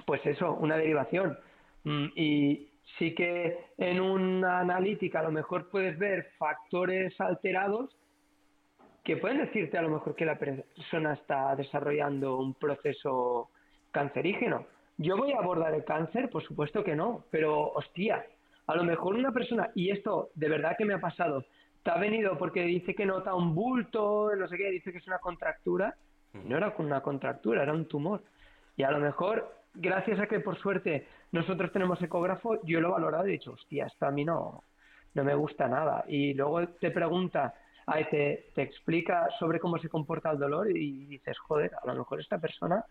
[0.07, 1.39] pues eso, una derivación.
[1.85, 7.91] Mm, Y sí que en una analítica a lo mejor puedes ver factores alterados
[9.05, 13.51] que pueden decirte a lo mejor que la persona está desarrollando un proceso
[13.93, 14.67] cancerígeno.
[14.99, 16.31] ¿Yo voy a abordar el cáncer?
[16.31, 18.25] Por supuesto que no, pero hostia,
[18.67, 21.45] a lo mejor una persona, y esto de verdad que me ha pasado,
[21.83, 25.07] te ha venido porque dice que nota un bulto, no sé qué, dice que es
[25.07, 25.95] una contractura,
[26.33, 28.23] y no era una contractura, era un tumor.
[28.77, 32.93] Y a lo mejor, gracias a que por suerte nosotros tenemos ecógrafo, yo lo he
[32.93, 34.63] valorado y he dicho, hostia, esto a mí no,
[35.13, 36.05] no me gusta nada.
[36.09, 37.55] Y luego te pregunta,
[38.11, 42.21] te, te explica sobre cómo se comporta el dolor y dices, joder, a lo mejor
[42.21, 42.83] esta persona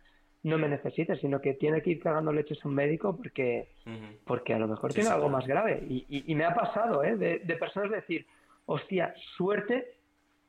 [0.45, 3.69] no me necesita, sino que tiene que ir cagando leches a un médico porque,
[4.25, 5.37] porque a lo mejor Sí, tiene sí, algo claro.
[5.37, 5.83] más grave.
[5.89, 7.15] Y, y- y me ha pasado, ¿eh?
[7.17, 8.25] De, de personas decir,
[8.65, 9.95] hostia, suerte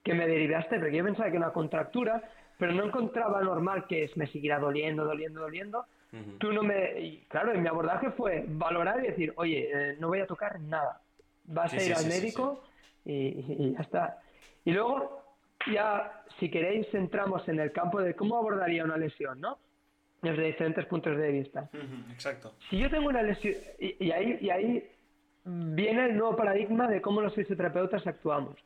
[0.03, 2.23] que me derivaste, porque yo pensaba que era una contractura,
[2.59, 5.85] pero no encontraba normal que me seguirá doliendo, doliendo, doliendo.
[6.39, 7.01] Tú no me...
[7.01, 10.61] y claro, y mi abordaje fue valorar y decir, oye, eh, no voy a tocar
[10.61, 11.01] nada.
[11.45, 12.65] Vas Sí, a ir al médico
[13.05, 13.13] Y,
[13.59, 14.19] y ya está.
[14.65, 15.23] Y luego,
[15.73, 19.59] ya, si queréis, entramos en el campo de cómo abordaría una lesión, ¿no?
[20.31, 21.69] Desde diferentes puntos de vista.
[22.11, 22.55] Exacto.
[22.69, 24.91] Si yo tengo una lesión, y, y ahí, y ahí
[25.45, 28.57] viene el nuevo paradigma de cómo los fisioterapeutas actuamos.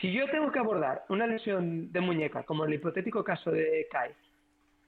[0.00, 4.12] Si yo tengo que abordar una lesión de muñeca, como el hipotético caso de Kai,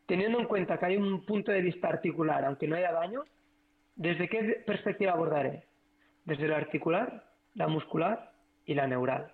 [0.07, 3.25] teniendo en cuenta que hay un punto de vista articular, aunque no haya daño,
[3.97, 5.65] ¿desde qué perspectiva abordaré?
[6.27, 7.25] Desde la articular,
[7.55, 8.33] la muscular
[8.67, 9.33] y la neural.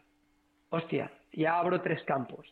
[0.70, 2.46] Hostia, ya abro tres campos.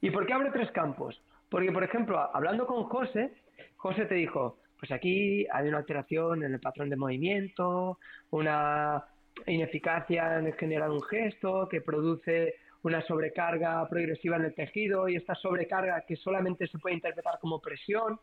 [0.00, 1.20] ¿Y por qué abro tres campos?
[1.48, 3.32] Porque, por ejemplo, hablando con José,
[3.76, 7.98] José te dijo, pues aquí hay una alteración en el patrón de movimiento,
[8.30, 9.04] una
[9.46, 15.34] ineficacia en generar un gesto que produce una sobrecarga progresiva en el tejido y esta
[15.34, 18.18] sobrecarga que solamente se puede interpretar como presión,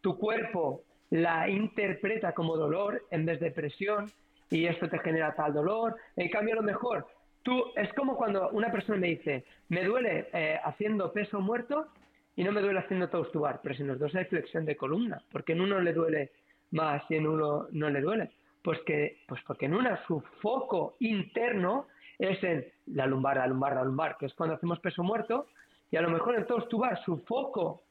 [0.00, 4.10] tu cuerpo la interpreta como dolor en vez de presión
[4.48, 5.96] y esto te genera tal dolor.
[6.16, 7.06] En cambio, a lo mejor
[7.42, 11.88] tú es como cuando una persona me dice, me duele eh, haciendo peso muerto
[12.36, 15.22] y no me duele haciendo toast pero si en los dos hay flexión de columna,
[15.30, 16.32] porque en uno le duele
[16.70, 18.30] más y en uno no le duele.
[18.62, 21.86] Pues que, pues porque en una su foco interno
[22.18, 25.46] es en la lumbar, la lumbar, la lumbar, que es cuando hacemos peso muerto,
[25.90, 27.82] y a lo mejor en toast to bar su foco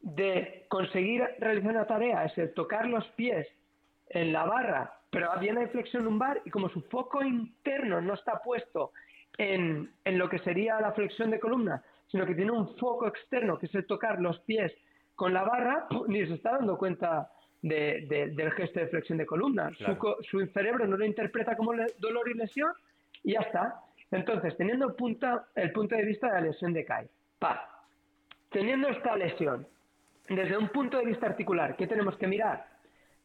[0.00, 3.46] de conseguir realizar una tarea es el tocar los pies
[4.08, 8.40] en la barra, pero viene de flexión lumbar y como su foco interno no está
[8.42, 8.92] puesto
[9.36, 13.58] en, en lo que sería la flexión de columna, sino que tiene un foco externo
[13.58, 14.72] que es el tocar los pies
[15.14, 17.30] con la barra, ni se está dando cuenta
[17.62, 19.70] de, de, del gesto de flexión de columna.
[19.76, 20.16] Claro.
[20.22, 22.72] Su, cerebro no lo interpreta como le- dolor y lesión
[23.24, 23.80] y ya está.
[24.10, 27.84] Entonces, teniendo el punto, el punto de vista de la lesión de Kai, pa,
[28.50, 29.66] teniendo esta lesión,
[30.28, 32.66] desde un punto de vista articular, ¿qué tenemos que mirar?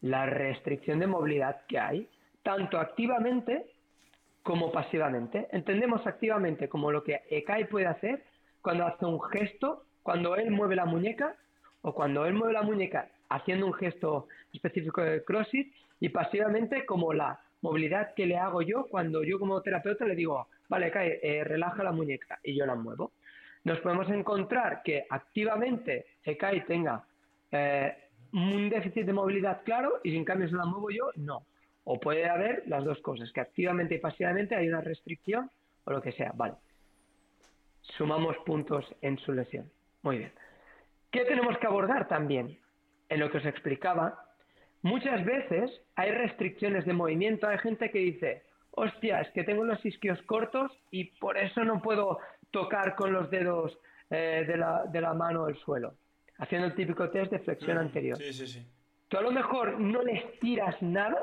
[0.01, 2.09] La restricción de movilidad que hay,
[2.41, 3.67] tanto activamente
[4.41, 5.47] como pasivamente.
[5.51, 8.23] Entendemos activamente como lo que Ekai puede hacer
[8.63, 11.35] cuando hace un gesto, cuando él mueve la muñeca
[11.81, 17.13] o cuando él mueve la muñeca haciendo un gesto específico de CrossFit y pasivamente como
[17.13, 21.43] la movilidad que le hago yo cuando yo como terapeuta le digo, vale, Ekai, eh,
[21.43, 23.11] relaja la muñeca y yo la muevo.
[23.65, 27.03] Nos podemos encontrar que activamente Ekai tenga
[27.51, 27.95] eh,
[28.31, 31.45] un déficit de movilidad claro y sin cambio se la muevo yo, no.
[31.83, 35.51] O puede haber las dos cosas, que activamente y pasivamente hay una restricción
[35.83, 36.31] o lo que sea.
[36.33, 36.55] Vale.
[37.97, 39.71] Sumamos puntos en su lesión.
[40.01, 40.33] Muy bien.
[41.11, 42.57] ¿Qué tenemos que abordar también?
[43.09, 44.25] En lo que os explicaba,
[44.81, 47.47] muchas veces hay restricciones de movimiento.
[47.47, 51.81] Hay gente que dice, hostia, es que tengo los isquios cortos y por eso no
[51.81, 52.19] puedo
[52.51, 53.77] tocar con los dedos
[54.09, 55.93] eh, de, la, de la mano el suelo.
[56.39, 58.17] Haciendo el típico test de flexión anterior.
[58.17, 58.67] Sí, sí, sí.
[59.07, 61.21] Tú a lo mejor no les tiras nada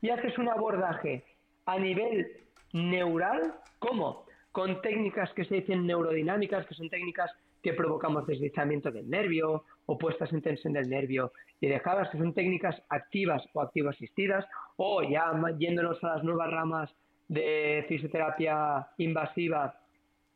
[0.00, 1.24] y haces un abordaje
[1.66, 2.26] a nivel
[2.72, 4.27] neural, ¿cómo?
[4.58, 7.30] Con técnicas que se dicen neurodinámicas, que son técnicas
[7.62, 12.34] que provocamos deslizamiento del nervio o puestas en tensión del nervio y dejadas, que son
[12.34, 14.44] técnicas activas o activo asistidas,
[14.74, 15.30] o ya
[15.60, 16.90] yéndonos a las nuevas ramas
[17.28, 19.78] de fisioterapia invasiva,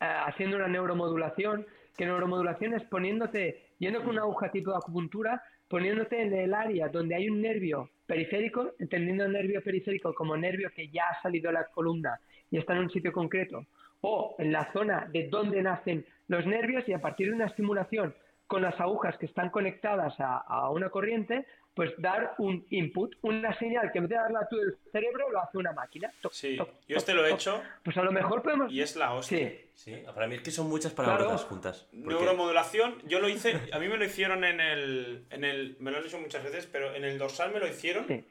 [0.00, 1.66] eh, haciendo una neuromodulación,
[1.96, 7.16] que neuromodulación es poniéndote, yendo con una aguja tipo acupuntura, poniéndote en el área donde
[7.16, 11.54] hay un nervio periférico, entendiendo el nervio periférico como nervio que ya ha salido de
[11.54, 12.20] la columna
[12.52, 13.66] y está en un sitio concreto,
[14.02, 18.14] o en la zona de donde nacen los nervios y a partir de una estimulación
[18.46, 23.90] con las agujas que están conectadas a, una corriente, pues dar un input, una señal
[23.90, 26.12] que en vez de darla tú el cerebro, lo hace una máquina.
[26.30, 26.66] sí, yo
[26.98, 27.62] este lo he hecho.
[27.82, 28.70] Pues a lo mejor podemos...
[28.70, 29.52] Y es la hostia.
[29.74, 30.02] Sí.
[30.14, 31.88] para mí es que son muchas palabras juntas.
[31.92, 35.96] Neuromodulación, yo lo hice, a mí me lo hicieron en el, en el, me lo
[35.96, 38.24] han hecho muchas veces, pero en el dorsal me lo hicieron sí.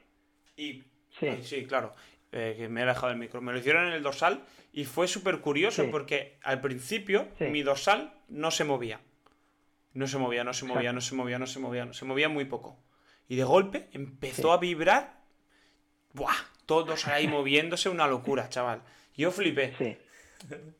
[0.56, 0.84] y...
[1.18, 1.42] Sí.
[1.42, 1.92] sí, claro,
[2.32, 5.06] eh, que me he dejado el micro, me lo hicieron en el dorsal y fue
[5.06, 9.00] súper curioso porque al principio mi dorsal no se movía.
[9.92, 12.28] No se movía, no se movía, no se movía, no se movía, no se movía
[12.30, 12.82] muy poco.
[13.28, 15.20] Y de golpe empezó a vibrar.
[16.14, 16.34] ¡Buah!
[16.64, 18.82] Todos ahí moviéndose, una locura, chaval.
[19.14, 19.74] Yo flipé.
[19.76, 19.96] Sí.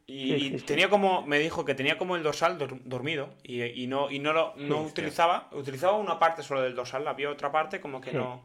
[0.07, 4.33] Y, tenía como, me dijo que tenía como el dorsal dormido y, no, y no
[4.33, 8.45] lo no utilizaba, utilizaba una parte solo del dorsal, había otra parte como que no.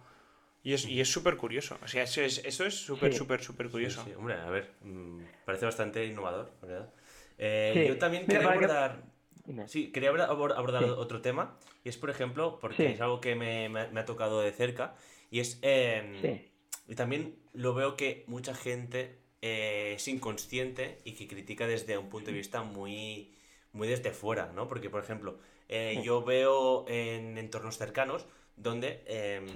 [0.68, 1.78] Y es y súper curioso.
[1.82, 4.06] O sea, eso es eso es súper, súper, súper curioso.
[4.18, 6.94] Hombre, a ver, mm, parece bastante innovador, ¿verdad?
[7.38, 9.02] Eh, yo también quería abordar.
[9.68, 14.06] Sí, quería abordar otro tema, y es, por ejemplo, porque es algo que me, ha
[14.06, 14.94] tocado de cerca,
[15.32, 15.58] y es...
[15.62, 16.42] Em,
[16.86, 22.10] y también lo veo que mucha gente eh, es inconsciente y que critica desde un
[22.10, 23.38] punto de vista muy,
[23.72, 24.68] muy desde fuera, ¿no?
[24.68, 25.40] Porque, por ejemplo,
[25.70, 28.26] eh, yo veo en entornos cercanos
[28.58, 29.48] donde em,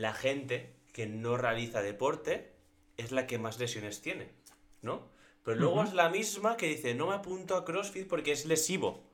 [0.00, 2.54] la gente que no realiza deporte
[2.96, 4.32] es la que más lesiones tiene,
[4.80, 5.10] ¿no?
[5.44, 9.04] Pero luego es la misma que dice, no me apunto a CrossFit porque es lesivo.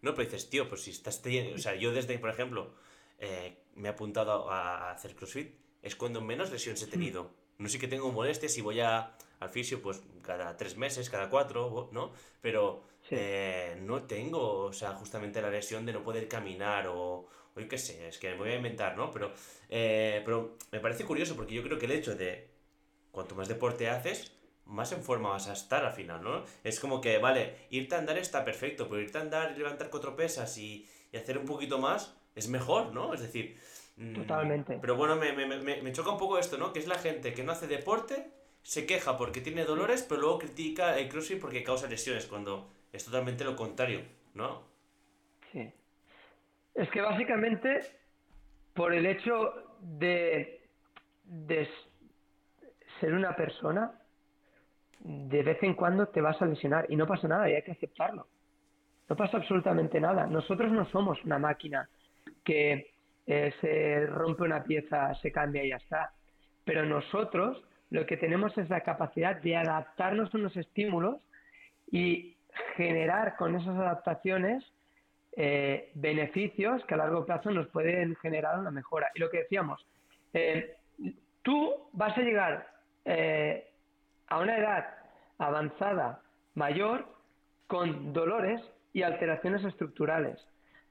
[0.00, 1.56] No, pero dices, tío, pues si estás teniendo...
[1.56, 2.72] O sea, yo desde, por ejemplo,
[3.18, 7.32] eh, me he apuntado a hacer CrossFit, es cuando menos lesiones he tenido.
[7.58, 11.30] No sé que tengo molestias y voy a, al fisio pues cada tres meses, cada
[11.30, 12.12] cuatro, ¿no?
[12.40, 17.26] Pero eh, no tengo, o sea, justamente la lesión de no poder caminar o,
[17.58, 19.10] o yo qué sé, es que me voy a inventar, ¿no?
[19.10, 19.32] Pero,
[19.68, 22.48] eh, pero me parece curioso porque yo creo que el hecho de
[23.10, 24.32] cuanto más deporte haces,
[24.64, 26.44] más en forma vas a estar al final, ¿no?
[26.62, 29.90] Es como que, vale, irte a andar está perfecto, pero irte a andar y levantar
[29.90, 33.14] cuatro pesas y, hacer un poquito más es mejor, ¿no?
[33.14, 33.58] Es decir...
[33.96, 34.78] Mm, Totalmente.
[34.80, 36.72] Pero bueno, me, me, me, me, choca un poco esto, ¿no?
[36.72, 38.30] Que es la gente que no hace deporte,
[38.62, 43.04] se queja porque tiene dolores, pero luego critica el crossfit porque causa lesiones, cuando es
[43.04, 44.02] totalmente lo contrario,
[44.34, 44.62] ¿no?
[46.78, 47.80] Es que básicamente,
[48.72, 50.60] por el hecho de,
[51.24, 51.68] de
[53.00, 53.90] ser una persona,
[55.00, 57.72] de vez en cuando te vas a lesionar y no pasa nada y hay que
[57.72, 58.28] aceptarlo.
[59.08, 60.28] No pasa absolutamente nada.
[60.28, 61.88] Nosotros no somos una máquina
[62.44, 62.92] que
[63.26, 66.12] eh, se rompe una pieza, se cambia y ya está.
[66.64, 67.60] Pero nosotros
[67.90, 71.16] lo que tenemos es la capacidad de adaptarnos a unos estímulos
[71.90, 72.36] y
[72.76, 74.64] generar con esas adaptaciones
[75.36, 79.10] eh, beneficios que a largo plazo nos pueden generar una mejora.
[79.14, 79.84] Y lo que decíamos,
[80.32, 80.76] eh,
[81.42, 82.78] tú vas a llegar
[84.28, 84.86] a una edad
[85.38, 86.20] avanzada
[86.54, 87.06] mayor
[87.66, 88.60] con dolores
[88.92, 90.38] y alteraciones estructurales.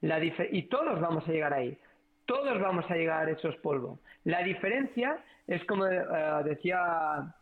[0.01, 1.77] La y todos vamos a llegar ahí.
[2.25, 3.99] Todos vamos a llegar hechos polvo.
[4.23, 6.03] La diferencia es como eh,
[6.43, 7.33] decía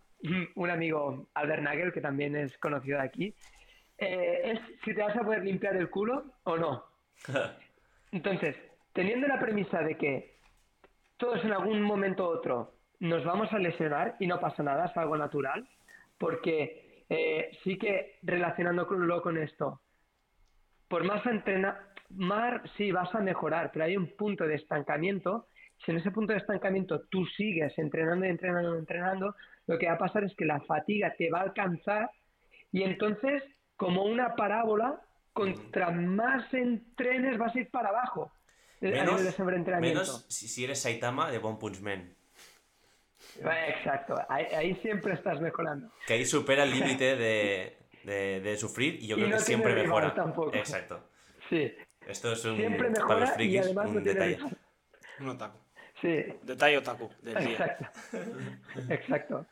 [0.56, 3.34] un amigo, Albert Nagel, que también es conocido de aquí,
[3.98, 6.86] eh, es si te vas a poder limpiar el culo o no.
[8.12, 8.56] Entonces,
[8.94, 10.36] teniendo la premisa de que
[11.18, 14.98] todos en algún momento u otro nos vamos a lesionar y no pasa nada, es
[14.98, 15.68] algo natural,
[16.18, 19.82] porque eh, sí que relacionándolo con esto,
[20.88, 25.48] por más entrenar, sí vas a mejorar, pero hay un punto de estancamiento.
[25.84, 29.36] Si en ese punto de estancamiento tú sigues entrenando y entrenando y entrenando,
[29.68, 32.10] lo que va a pasar es que la fatiga te va a alcanzar
[32.76, 33.42] y entonces,
[33.76, 35.02] como una parábola,
[35.34, 38.32] contra más entrenes vas a ir para abajo.
[38.82, 39.22] Menos,
[39.82, 42.16] menos si eres Saitama de One Punch Man.
[43.40, 45.90] Exacto, ahí, siempre estás mejorando.
[46.08, 47.78] Que ahí supera el límite de,
[48.42, 50.14] de, sufrir y yo creo que siempre mejora.
[50.14, 50.54] Tampoco.
[50.54, 51.10] Exacto.
[51.50, 51.74] Sí.
[52.08, 54.38] Esto es un, siempre mejora para los frikis, y además un no detalle.
[55.20, 55.65] Un otaku.
[56.06, 56.38] Sí.
[56.44, 57.86] Detalle otaku del Exacto.
[58.90, 59.46] Exacto.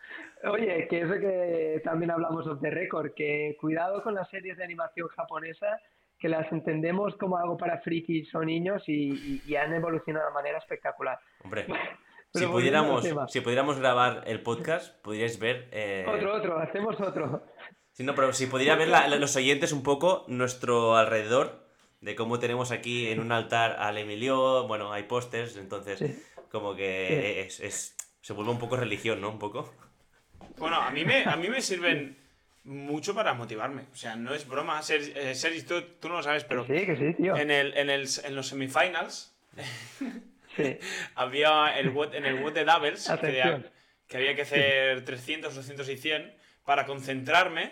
[0.44, 4.64] Oye, que eso que también hablamos of the record, que cuidado con las series de
[4.64, 5.80] animación japonesa,
[6.20, 10.60] que las entendemos como algo para frikis o niños y, y han evolucionado de manera
[10.60, 11.20] espectacular.
[11.44, 11.66] Hombre.
[12.34, 15.70] si pudiéramos, si pudiéramos grabar el podcast, podríais ver.
[15.72, 16.06] Eh...
[16.08, 17.48] Otro, otro, hacemos otro.
[17.94, 18.90] Sí, no, pero si pudiera ver
[19.20, 21.64] los oyentes un poco nuestro alrededor,
[22.04, 26.04] de cómo tenemos aquí en un altar al Emilio, bueno, hay pósters, entonces
[26.54, 29.32] como que es, se vuelve un poco religión, ¿no?
[29.32, 29.74] Un poco.
[30.58, 32.16] Bueno, a mí me, a mí me sirven
[32.64, 33.88] mucho para motivarme.
[33.92, 34.80] O sea, no es broma.
[34.84, 37.36] Sergi, Sergi tú, tú, no lo sabes, pero sí, que sí, tío.
[37.36, 39.34] En, el, en, el, en los semifinals
[40.56, 40.78] Sí.
[41.16, 43.64] había el en el WOD de Doubles que,
[44.08, 46.36] que, había que hacer 300, 200 y 100
[46.66, 47.72] para concentrarme.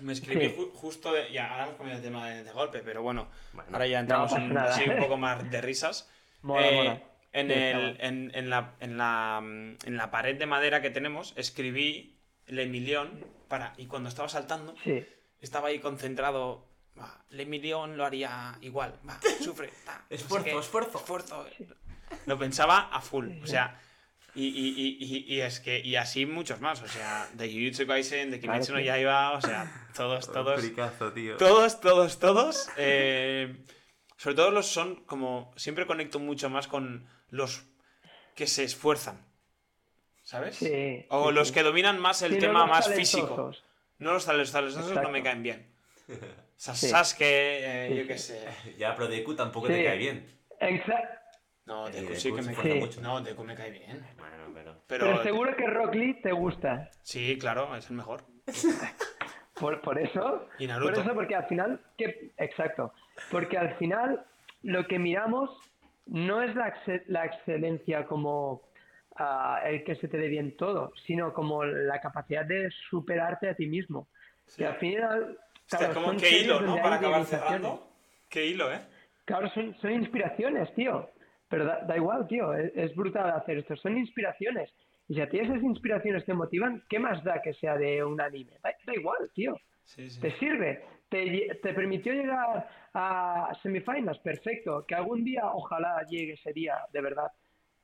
[0.00, 3.28] Me escribí justo de, ya ahora hemos cambiado el tema de, golpe, pero bueno,
[3.72, 6.10] ahora ya entramos en así un poco más de risas.
[6.58, 7.00] Eh,
[7.36, 12.16] en, el, en, en, la, en, la, en la pared de madera que tenemos escribí
[12.46, 14.74] el Emilión para, y cuando estaba saltando
[15.40, 16.66] estaba ahí concentrado
[17.30, 18.98] Le Emilión lo haría igual.
[19.08, 19.70] Va, sufre.
[20.08, 20.98] esfuerzo, esfuerzo.
[20.98, 21.46] Esfuerzo.
[22.26, 23.28] Lo pensaba a full.
[23.42, 23.80] O sea,
[24.34, 26.82] y, y, y, y, es que, y así muchos más.
[26.82, 30.62] O sea, de Jujutsu Kaisen, de Kimetsu no Yaiba, o sea, todos, todos.
[31.38, 32.68] Todos, todos, todos.
[32.76, 33.64] Eh,
[34.16, 35.52] sobre todo los son como.
[35.56, 37.64] Siempre conecto mucho más con los
[38.34, 39.24] que se esfuerzan.
[40.22, 40.56] ¿Sabes?
[40.56, 43.52] Sí, o los que dominan más el tema más físico.
[43.98, 45.66] No los talentosos no me caen bien.
[46.56, 48.46] Sasuke, eh, yo qué sé.
[48.78, 50.26] Ya, pero Deku tampoco te cae bien.
[50.60, 51.16] Exacto.
[51.66, 53.00] No, Deku sí que me cae mucho.
[53.00, 54.06] No, Deku me cae bien.
[54.16, 54.82] Bueno, pero...
[54.86, 55.22] pero...
[55.22, 56.90] seguro que Rock Lee te gusta.
[57.02, 58.24] Sí, claro, es el mejor.
[59.54, 60.48] por, por eso.
[60.58, 60.94] Y Naruto.
[60.94, 61.80] Por eso, porque al final.
[61.98, 62.92] Que, exacto.
[63.30, 64.24] Porque al final
[64.62, 65.50] lo que miramos
[66.06, 66.74] no es la,
[67.08, 68.62] la excelencia como
[69.18, 73.54] uh, el que se te dé bien todo, sino como la capacidad de superarte a
[73.54, 74.08] ti mismo.
[74.46, 74.58] Sí.
[74.58, 75.38] Que al final.
[75.68, 76.76] Claro, como qué hilo, ¿no?
[76.76, 77.88] Para acabar cerrando.
[78.28, 78.80] Qué hilo, ¿eh?
[79.24, 81.10] Claro, son, son inspiraciones, tío.
[81.48, 83.76] Pero da, igual, tío, es, brutal hacer esto.
[83.76, 84.70] Son inspiraciones.
[85.08, 88.20] Y si a ti esas inspiraciones te motivan, ¿qué más da que sea de un
[88.20, 88.52] anime?
[88.62, 89.56] Da, igual, tío.
[89.94, 90.84] Te sirve.
[91.08, 94.84] Te, te, permitió llegar a semifinals, perfecto.
[94.86, 97.30] Que algún día, ojalá llegue ese día, de verdad.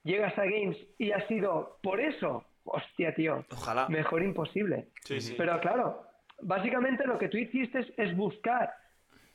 [0.03, 2.45] Llegas a Games y ha sido por eso.
[2.65, 3.45] Hostia, tío.
[3.53, 3.89] Ojalá.
[3.89, 4.89] Mejor imposible.
[5.37, 6.07] Pero claro,
[6.41, 8.75] básicamente lo que tú hiciste es buscar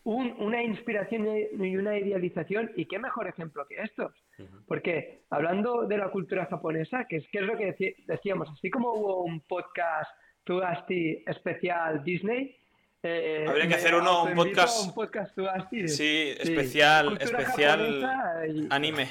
[0.07, 4.13] una inspiración y una idealización, y qué mejor ejemplo que estos.
[4.65, 8.93] Porque hablando de la cultura japonesa, que es, que es lo que decíamos, así como
[8.93, 10.09] hubo un podcast
[10.45, 12.55] Tugasti especial Disney,
[13.03, 14.85] eh, Habría que hacer uno, un podcast.
[14.85, 15.37] Un podcast
[15.87, 19.09] sí, especial, especial anime.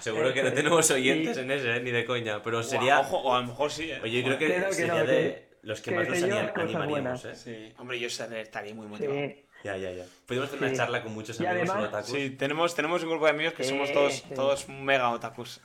[0.00, 3.00] seguro que no tenemos oyentes en ese, eh, ni de coña, pero sería.
[3.00, 3.90] o a lo mejor sí.
[3.90, 4.00] Eh.
[4.02, 7.24] Oye, creo que, sería de los que, más nos animaríamos.
[7.24, 7.34] ¿eh?
[7.34, 7.72] Sí.
[7.78, 9.20] Hombre, yo estaría muy motivado.
[9.64, 10.04] Ya, ya, ya.
[10.26, 12.10] Podemos tener una charla con muchos amigos además, otakus.
[12.10, 15.60] Sí, tenemos, tenemos un grupo de amigos que somos todos, todos mega otakus.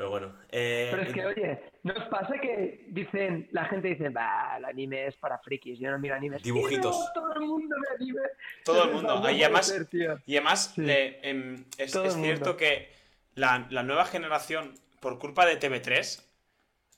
[0.00, 0.32] Pero bueno.
[0.48, 5.08] Eh, Pero es que, oye, ¿nos pasa que dicen, la gente dice, bah, el anime
[5.08, 6.38] es para frikis, yo no miro anime.
[6.38, 7.12] Dibujitos.
[7.12, 8.20] todo el mundo ve anime.
[8.64, 9.30] Todo el mundo.
[9.30, 9.88] Y además,
[10.24, 12.88] y además em, es, es cierto que
[13.34, 16.24] la, la, nueva generación, por culpa de TV3,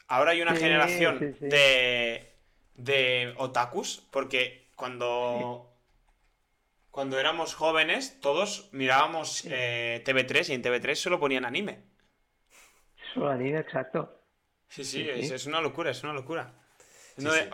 [0.07, 2.30] ahora hay una generación de,
[2.76, 5.68] de otakus, porque cuando
[6.92, 11.90] cuando éramos jóvenes, todos mirábamos eh, TV3 y en TV3 solo ponían anime.
[13.12, 14.20] Solo anime, exacto.
[14.68, 16.52] Sí, sí, Es, una locura, es una locura.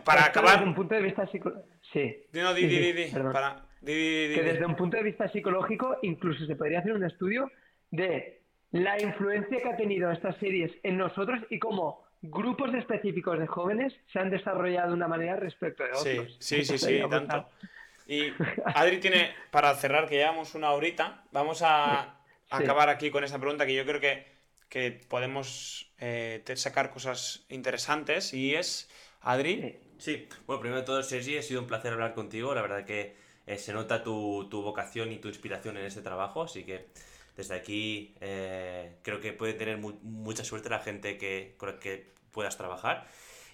[0.04, 0.52] para acabar.
[0.52, 1.68] Desde un punto de vista psicológico.
[1.92, 2.16] Sí.
[2.32, 3.64] No, di, di, di, para...
[3.84, 7.50] que desde un punto de vista psicológico, incluso se podría hacer un estudio
[7.90, 13.46] de la influencia que ha tenido estas series en nosotros y cómo grupos específicos de
[13.46, 16.36] jóvenes se han desarrollado de una manera respecto de otros.
[16.38, 17.48] Sí, sí, sí, sí, tanto.
[18.06, 18.32] Y
[18.64, 22.16] Adri tiene, para cerrar, que llevamos una horita, vamos a
[22.50, 24.37] acabar aquí con esta pregunta que yo creo que,
[24.68, 28.88] que podemos eh, sacar cosas interesantes y es,
[29.20, 29.78] Adri.
[29.98, 32.54] Sí, bueno, primero de todo, Sergi, ha sido un placer hablar contigo.
[32.54, 33.16] La verdad que
[33.46, 36.86] eh, se nota tu, tu, vocación y tu inspiración en este trabajo, así que
[37.36, 41.78] desde aquí eh, creo que puede tener mu mucha suerte la gente que, con la
[41.78, 43.06] que puedas trabajar.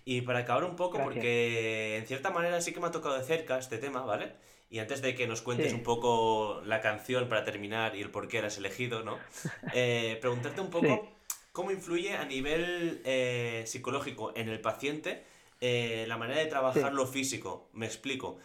[0.05, 1.15] Y para acabar un poco, Gracias.
[1.15, 4.33] porque en cierta manera sí que me ha tocado de cerca este tema, ¿vale?
[4.71, 5.77] Y antes de que nos cuentes sí.
[5.77, 9.19] un poco la canción para terminar y el por qué la has elegido, ¿no?
[9.75, 11.35] Eh, preguntarte un poco sí.
[11.53, 15.25] cómo influye a nivel eh, psicológico en el paciente
[15.61, 16.97] eh, la manera de trabajar sí.
[16.97, 17.69] lo físico.
[17.73, 18.39] Me explico.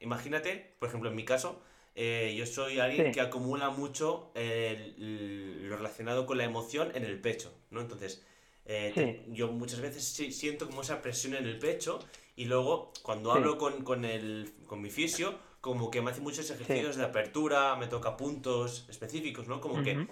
[0.00, 1.62] Imagínate, por ejemplo, en mi caso,
[1.96, 7.80] yo soy alguien que acumula mucho lo relacionado con la emoción en el pecho, ¿no?
[7.80, 8.24] Entonces,
[8.64, 11.98] te, yo muchas veces siento como esa presión en el pecho
[12.38, 16.48] y luego cuando hablo con, con, el, con mi fisio, como que me hace muchos
[16.48, 19.60] ejercicios de apertura, me toca puntos específicos, ¿no?
[19.60, 19.84] Como uh -huh.
[19.84, 20.06] que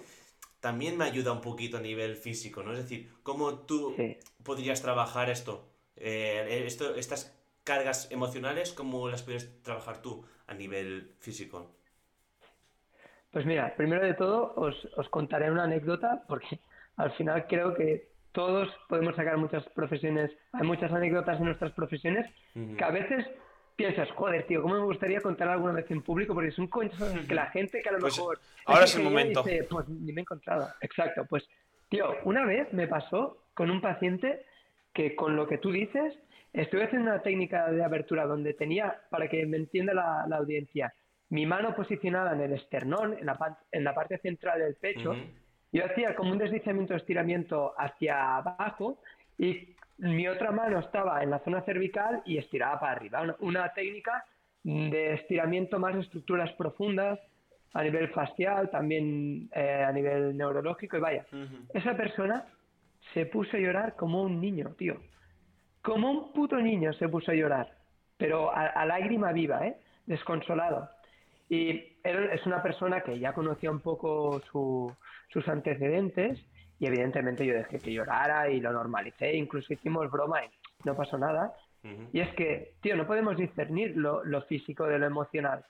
[0.59, 2.73] también me ayuda un poquito a nivel físico, ¿no?
[2.73, 4.17] Es decir, ¿cómo tú sí.
[4.43, 5.69] podrías trabajar esto?
[5.95, 6.95] Eh, esto?
[6.95, 11.71] Estas cargas emocionales, ¿cómo las puedes trabajar tú a nivel físico?
[13.31, 16.59] Pues mira, primero de todo os, os contaré una anécdota porque
[16.97, 22.27] al final creo que todos podemos sacar muchas profesiones, hay muchas anécdotas en nuestras profesiones
[22.53, 22.77] uh -huh.
[22.77, 23.25] que a veces
[23.75, 26.35] piensas, joder, tío, ¿cómo me gustaría contar alguna vez en público?
[26.35, 28.39] Porque son cosas que la gente que a lo pues mejor...
[28.67, 29.41] Ahora es el momento.
[29.41, 30.67] Dice, pues ni me he encontrado.
[30.81, 31.49] Exacto, pues,
[31.89, 34.45] tío, una vez me pasó con un paciente
[34.93, 36.13] que con lo que tú dices,
[36.53, 40.93] estuve haciendo una técnica de abertura donde tenía, para que me entienda la, la audiencia,
[41.29, 45.15] mi mano posicionada en el esternón, en la, en la parte central del pecho, uh
[45.15, 45.46] -huh.
[45.77, 48.99] Yo hacía como un deslizamiento, estiramiento hacia abajo
[49.37, 53.21] y mi otra mano estaba en la zona cervical y estiraba para arriba.
[53.21, 54.25] Una, una técnica
[54.63, 57.19] de estiramiento más de estructuras profundas
[57.73, 61.25] a nivel facial, también eh, a nivel neurológico y vaya.
[61.31, 61.65] Uh -huh.
[61.73, 62.45] Esa persona
[63.13, 64.95] se puso a llorar como un niño, tío.
[65.81, 67.67] Como un puto niño se puso a llorar,
[68.17, 69.77] pero a, a lágrima viva, ¿eh?
[70.05, 70.89] Desconsolado.
[71.49, 74.93] Y él es una persona que ya conocía un poco su,
[75.29, 76.39] sus antecedentes
[76.79, 80.49] y evidentemente yo dejé que llorara y lo normalicé, incluso hicimos broma y
[80.83, 81.53] no pasó nada.
[81.83, 82.09] Uh -huh.
[82.13, 85.65] Y es que, tío, no podemos discernir lo, lo, físico de lo emocional.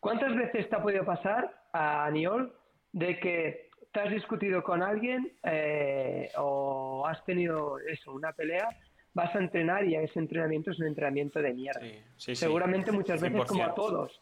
[0.00, 2.52] ¿Cuántas veces te ha podido pasar a Aniol
[2.92, 8.68] de que te has discutido con alguien eh, o has tenido eso, una pelea,
[9.14, 11.80] vas a entrenar y ese entrenamiento es un entrenamiento de mierda?
[11.80, 12.96] Sí, sí, Seguramente sí.
[12.96, 13.46] muchas veces 100%.
[13.46, 14.20] como a todos.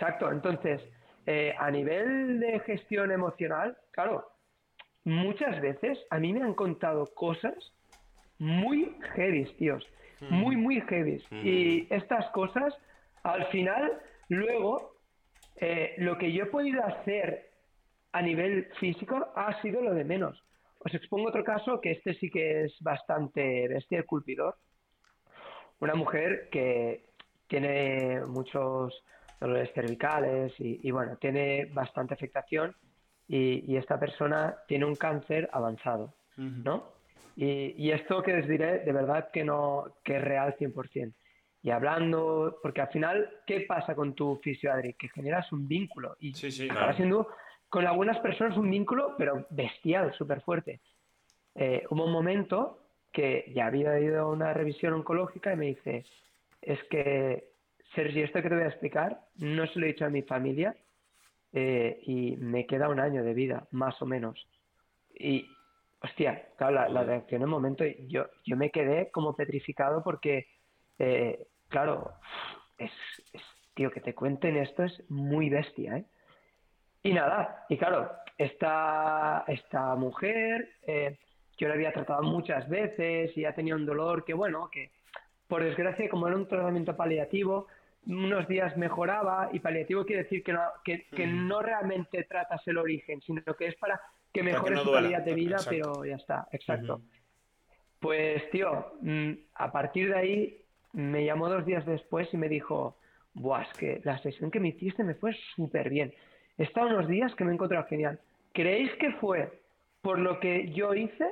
[0.00, 0.80] Exacto, entonces,
[1.26, 4.30] eh, a nivel de gestión emocional, claro,
[5.04, 7.54] muchas veces a mí me han contado cosas
[8.38, 9.86] muy heavy, tíos.
[10.20, 10.34] Mm.
[10.34, 11.22] Muy, muy heavy.
[11.28, 11.46] Mm.
[11.46, 12.74] Y estas cosas,
[13.24, 14.96] al final, luego,
[15.56, 17.50] eh, lo que yo he podido hacer
[18.12, 20.42] a nivel físico ha sido lo de menos.
[20.78, 24.56] Os expongo otro caso que este sí que es bastante bestia, culpidor.
[25.78, 27.04] Una mujer que
[27.48, 29.04] tiene muchos
[29.40, 32.74] dolores cervicales y, y bueno, tiene bastante afectación
[33.26, 36.62] y, y esta persona tiene un cáncer avanzado, uh -huh.
[36.64, 37.00] ¿no?
[37.36, 41.14] Y, y, esto que les diré, de verdad que no, que es real 100%.
[41.62, 44.94] Y hablando, porque al final, ¿qué pasa con tu fisio, Adri?
[44.94, 46.94] Que generas un vínculo y sí, sí, claro.
[46.94, 47.28] siendo
[47.68, 50.80] con algunas personas un vínculo, pero bestial, súper fuerte.
[51.54, 52.78] Eh, hubo un momento
[53.12, 56.04] que ya había ido a una revisión oncológica y me dice,
[56.62, 57.49] es que,
[57.94, 60.76] Sergi, esto que te voy a explicar, no se lo he dicho a mi familia,
[61.52, 64.46] eh, y me queda un año de vida, más o menos.
[65.12, 65.46] Y,
[66.00, 70.46] hostia, claro, la, la reacción en un momento, yo, yo me quedé como petrificado porque,
[70.98, 72.12] eh, claro,
[72.78, 72.92] es,
[73.32, 73.42] es,
[73.74, 76.04] tío, que te cuenten esto es muy bestia, ¿eh?
[77.02, 81.18] Y nada, y claro, esta, esta mujer, eh,
[81.56, 84.90] yo la había tratado muchas veces y ha tenido un dolor que, bueno, que
[85.48, 87.66] por desgracia, como era un tratamiento paliativo,
[88.06, 91.48] unos días mejoraba y paliativo quiere decir que no, que, que mm.
[91.48, 94.00] no realmente tratas el origen, sino que es para
[94.32, 95.70] que mejore su calidad de vida, exacto.
[95.70, 97.02] pero ya está, exacto.
[97.98, 102.96] Pues tío, mm, a partir de ahí me llamó dos días después y me dijo,
[103.34, 106.12] Buah, es que la sesión que me hiciste me fue súper bien.
[106.58, 108.18] He estado unos días que me he encontrado genial.
[108.52, 109.60] ¿Creéis que fue
[110.02, 111.26] por lo que yo hice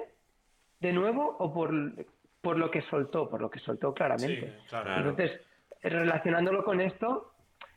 [0.81, 1.73] de nuevo o por,
[2.41, 3.29] por lo que soltó?
[3.29, 4.47] Por lo que soltó claramente.
[4.47, 4.97] Sí, claro.
[4.97, 5.41] Entonces,
[5.83, 7.33] relacionándolo con esto,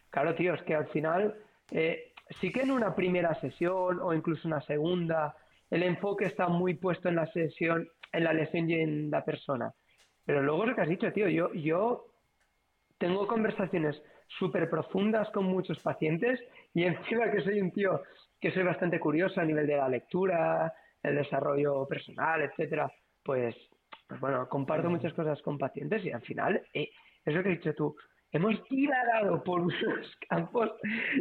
[0.10, 1.36] claro, tío, es que al final
[1.72, 5.36] eh, sí que en una primera sesión o incluso una segunda,
[5.70, 9.74] el enfoque está muy puesto en la sesión, en la lesión y en la persona.
[10.26, 12.08] Pero luego lo que has dicho, tío, yo, yo
[12.98, 16.40] tengo conversaciones súper profundas con muchos pacientes
[16.74, 18.02] y encima que soy un tío
[18.40, 20.74] que soy bastante curioso a nivel de la lectura,
[21.04, 22.92] el desarrollo personal, etcétera,
[23.24, 23.56] pues
[24.12, 26.90] pues bueno, comparto muchas cosas con pacientes y al final, eh,
[27.26, 27.96] es lo que has dicho tú,
[28.32, 30.72] hemos divagado por unos campos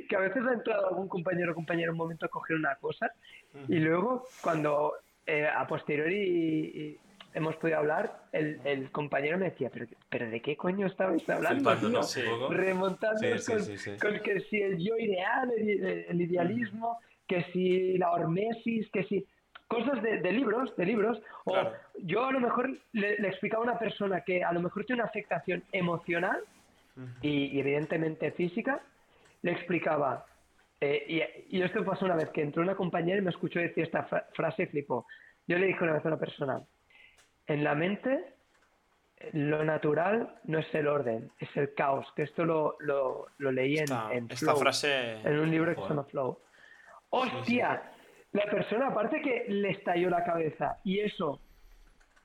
[0.08, 2.76] que a veces ha entrado algún compañero o compañera en un momento a coger una
[2.76, 3.12] cosa
[3.68, 4.94] y luego cuando
[5.26, 6.98] eh, a posteriori
[7.34, 11.74] hemos podido hablar, el, el, compañero me decía, ¿pero, pero de qué coño estabais hablando?
[11.88, 12.48] ¿no?
[12.50, 13.90] Remontando Sí, sí, con, sí, sí.
[14.00, 16.98] con que si el yo ideal, el, el idealismo,
[17.28, 19.24] que si la hormesis, que si
[19.70, 21.72] cosas de, de libros, de libros, o Claro.
[22.02, 25.00] yo a lo mejor le, le explicaba a una persona que a lo mejor tiene
[25.02, 26.40] una afectación emocional
[27.22, 28.80] y, y evidentemente física,
[29.42, 30.26] le explicaba,
[30.80, 31.04] eh,
[31.48, 34.02] y, y esto pasó una vez que entró una compañera y me escuchó decir esta
[34.04, 35.06] fra- frase y flipó.
[35.46, 36.60] Yo le dije una vez a una persona,
[37.46, 38.34] en la mente
[39.32, 43.76] lo natural no es el orden, es el caos, que esto lo, lo, lo leí
[43.76, 45.20] en, Esta, en esta Flow, frase.
[45.22, 46.38] en un libro que se llama Flow.
[47.10, 47.82] ¡Hostia!
[48.32, 51.40] La persona, aparte que le estalló la cabeza y eso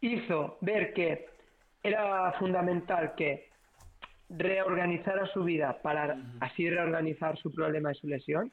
[0.02, 1.26] hizo ver que
[1.82, 3.50] era fundamental que
[4.30, 8.52] reorganizara su vida para así reorganizar su problema y su lesión,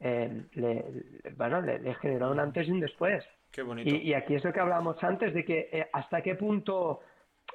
[0.00, 3.24] eh, le, le- bueno, le, le generó un antes y un después.
[3.50, 3.88] Qué bonito.
[3.90, 7.00] Y, y aquí es lo que hablábamos antes, de que eh, hasta qué punto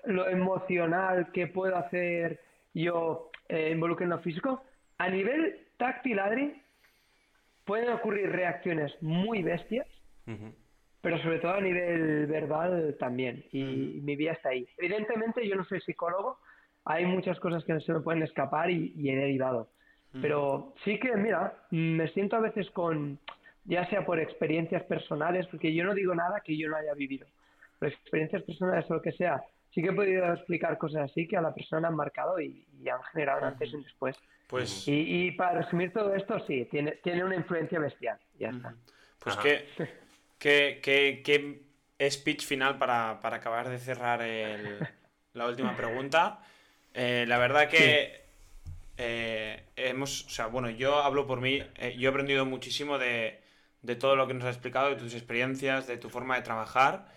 [0.06, 2.40] lo emocional que puedo hacer
[2.74, 4.62] yo eh, involucro en lo físico.
[4.98, 6.62] A nivel táctil, Adri,
[7.66, 9.88] pueden ocurrir reacciones muy bestias,
[11.02, 13.44] pero sobre todo a nivel verbal también.
[13.52, 13.64] Y
[14.02, 14.68] mi vida está ahí.
[14.78, 16.40] Evidentemente, yo no soy psicólogo,
[16.86, 19.70] hay muchas cosas que no se me pueden escapar y, y he derivado.
[20.22, 23.20] Pero sí que, mira, me siento a veces con,
[23.66, 27.28] ya sea por experiencias personales, porque yo no digo nada que yo no haya vivido,
[27.80, 31.38] por experiencias personales o lo que sea, sí que he podido explicar cosas así que
[31.38, 34.16] a la persona han marcado y, y han generado un antes y un después.
[34.48, 38.18] Pues, Y, y para resumir todo esto, sí, tiene, tiene una influencia bestial.
[38.40, 38.74] Ya está.
[39.20, 39.66] pues qué,
[40.40, 41.22] qué, qué-
[41.98, 44.88] qué speech final para, para acabar de cerrar el-
[45.34, 46.40] la última pregunta.
[46.94, 48.22] Eh, la verdad que
[48.98, 53.42] eh, hemos, o sea, bueno, yo hablo por mí, eh, yo he aprendido muchísimo de,
[53.82, 57.08] de todo lo que nos has explicado, de tus experiencias, de tu forma de trabajar.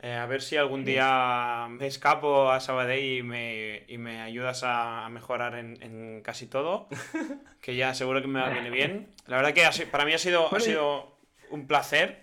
[0.00, 4.62] Eh, a ver si algún día me escapo a Sabadell y me, y me ayudas
[4.64, 6.88] a, mejorar en, en casi todo,
[7.62, 9.08] que ya seguro que me viene bien.
[9.26, 11.16] La verdad que ha para mí ha sido, ha sido
[11.50, 12.22] un placer.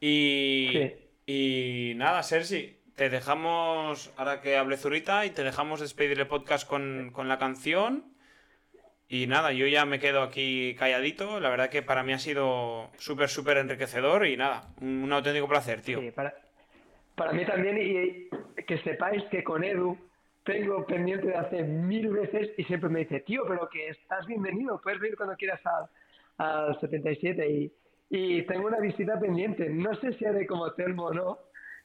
[0.00, 0.94] Y, Sí.
[1.26, 6.68] y nada, Sergi, te dejamos, ahora que hable Zurita, y te dejamos despedir el podcast
[6.68, 8.12] con, con la canción.
[9.08, 11.40] Y nada, yo ya me quedo aquí calladito.
[11.40, 15.48] La verdad que para mí ha sido súper, súper enriquecedor y nada, un, un auténtico
[15.48, 16.00] placer, tío.
[16.00, 16.34] Sí, para,
[17.18, 19.98] para mí también, y que sepáis que con Edu
[20.44, 24.80] tengo pendiente de hace mil veces y siempre me dice, tío, pero que estás bienvenido,
[24.80, 25.86] puedes venir cuando quieras al,
[26.38, 27.72] al 77 y,
[28.08, 29.68] y tengo una visita pendiente.
[29.68, 31.38] No sé si haré como Telmo o no,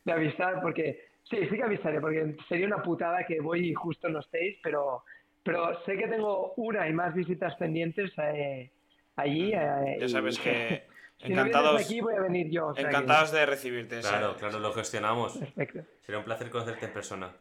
[0.06, 4.08] de avisar, porque sí, sí que avisaré, porque sería una putada que voy y justo
[4.08, 5.04] no estéis, pero,
[5.44, 8.70] pero sé que tengo una y más visitas pendientes eh,
[9.18, 9.52] allí.
[9.54, 10.84] eh, Ya sabes y- que
[11.24, 12.68] si no vienes encantados, aquí voy a venir yo.
[12.68, 14.00] o sea que- encantados de recibirte.
[14.02, 15.38] Claro, claro, lo gestionamos.
[15.38, 15.80] Perfecto.
[16.02, 17.32] Sería un placer conocerte en persona.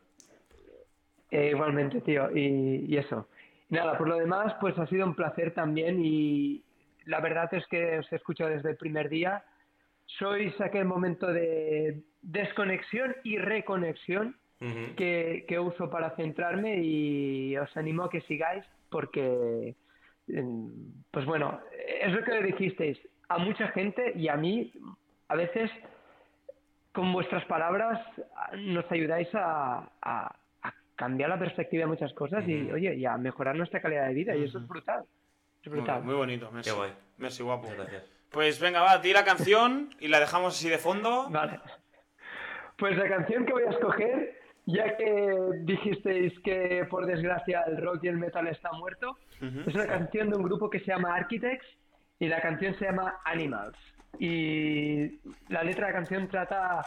[1.31, 3.29] Eh, igualmente, tío, y, y eso.
[3.71, 6.63] Y nada, por lo demás, pues ha sido un placer también y
[7.07, 9.43] la verdad es que os he escuchado desde el primer día.
[10.19, 14.95] Sois aquel momento de desconexión y reconexión Ujú.
[14.97, 19.75] que, que uso para centrarme y os animo a que sigáis porque,
[20.27, 20.69] mm,
[21.11, 21.61] pues bueno,
[22.03, 22.99] es lo que le dijisteis
[23.35, 24.73] a mucha gente y a mí,
[25.29, 25.71] a veces
[26.93, 28.01] con vuestras palabras
[28.59, 33.17] nos ayudáis a, a- a cambiar la perspectiva de muchas cosas y, oye, y a
[33.17, 35.05] mejorar nuestra calidad de vida y eso es brutal.
[35.63, 36.03] Es Muy, brutal.
[36.05, 36.71] muy bonito, Messi.
[36.71, 36.93] Qué guay.
[37.19, 37.63] Messi, guapo.
[37.63, 38.05] Muchas gracias.
[38.31, 41.29] Pues venga, va, di la canción y la dejamos así de fondo.
[41.31, 41.61] Vale.
[42.77, 48.05] Pues la canción que voy a escoger, ya que dijisteis que por desgracia el rock
[48.05, 49.17] y el metal está muerto,
[49.67, 51.67] es una canción de un grupo que se llama Architects
[52.23, 53.77] y la canción se llama Animals.
[54.21, 55.19] Y
[55.49, 56.87] la letra de la canción trata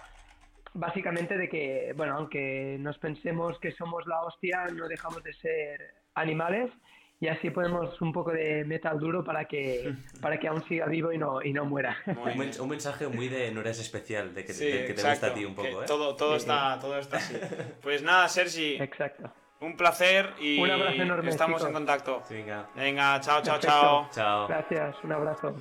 [0.74, 5.94] básicamente de que, bueno, aunque nos pensemos que somos la hostia, no dejamos de ser
[6.14, 6.72] animales
[7.20, 11.12] y así ponemos un poco de metal duro para que, para que aún siga vivo
[11.12, 11.98] y no, y no muera.
[12.06, 15.28] Un, un mensaje muy de no eres especial, de que, Sí, del que te gusta
[15.28, 15.86] a ti un poco, ¿eh?
[15.86, 17.36] Todo, todo, está, todo está así.
[17.82, 19.34] Pues nada, Sergi, Exacto.
[19.62, 21.68] Un placer y Un abrazo enorme, estamos chicos.
[21.68, 22.24] en contacto.
[22.30, 23.68] Venga, Venga, chao, chao, Perfecto.
[23.68, 24.10] chao.
[24.12, 24.48] chao.
[24.48, 25.56] Gracias, un abrazo.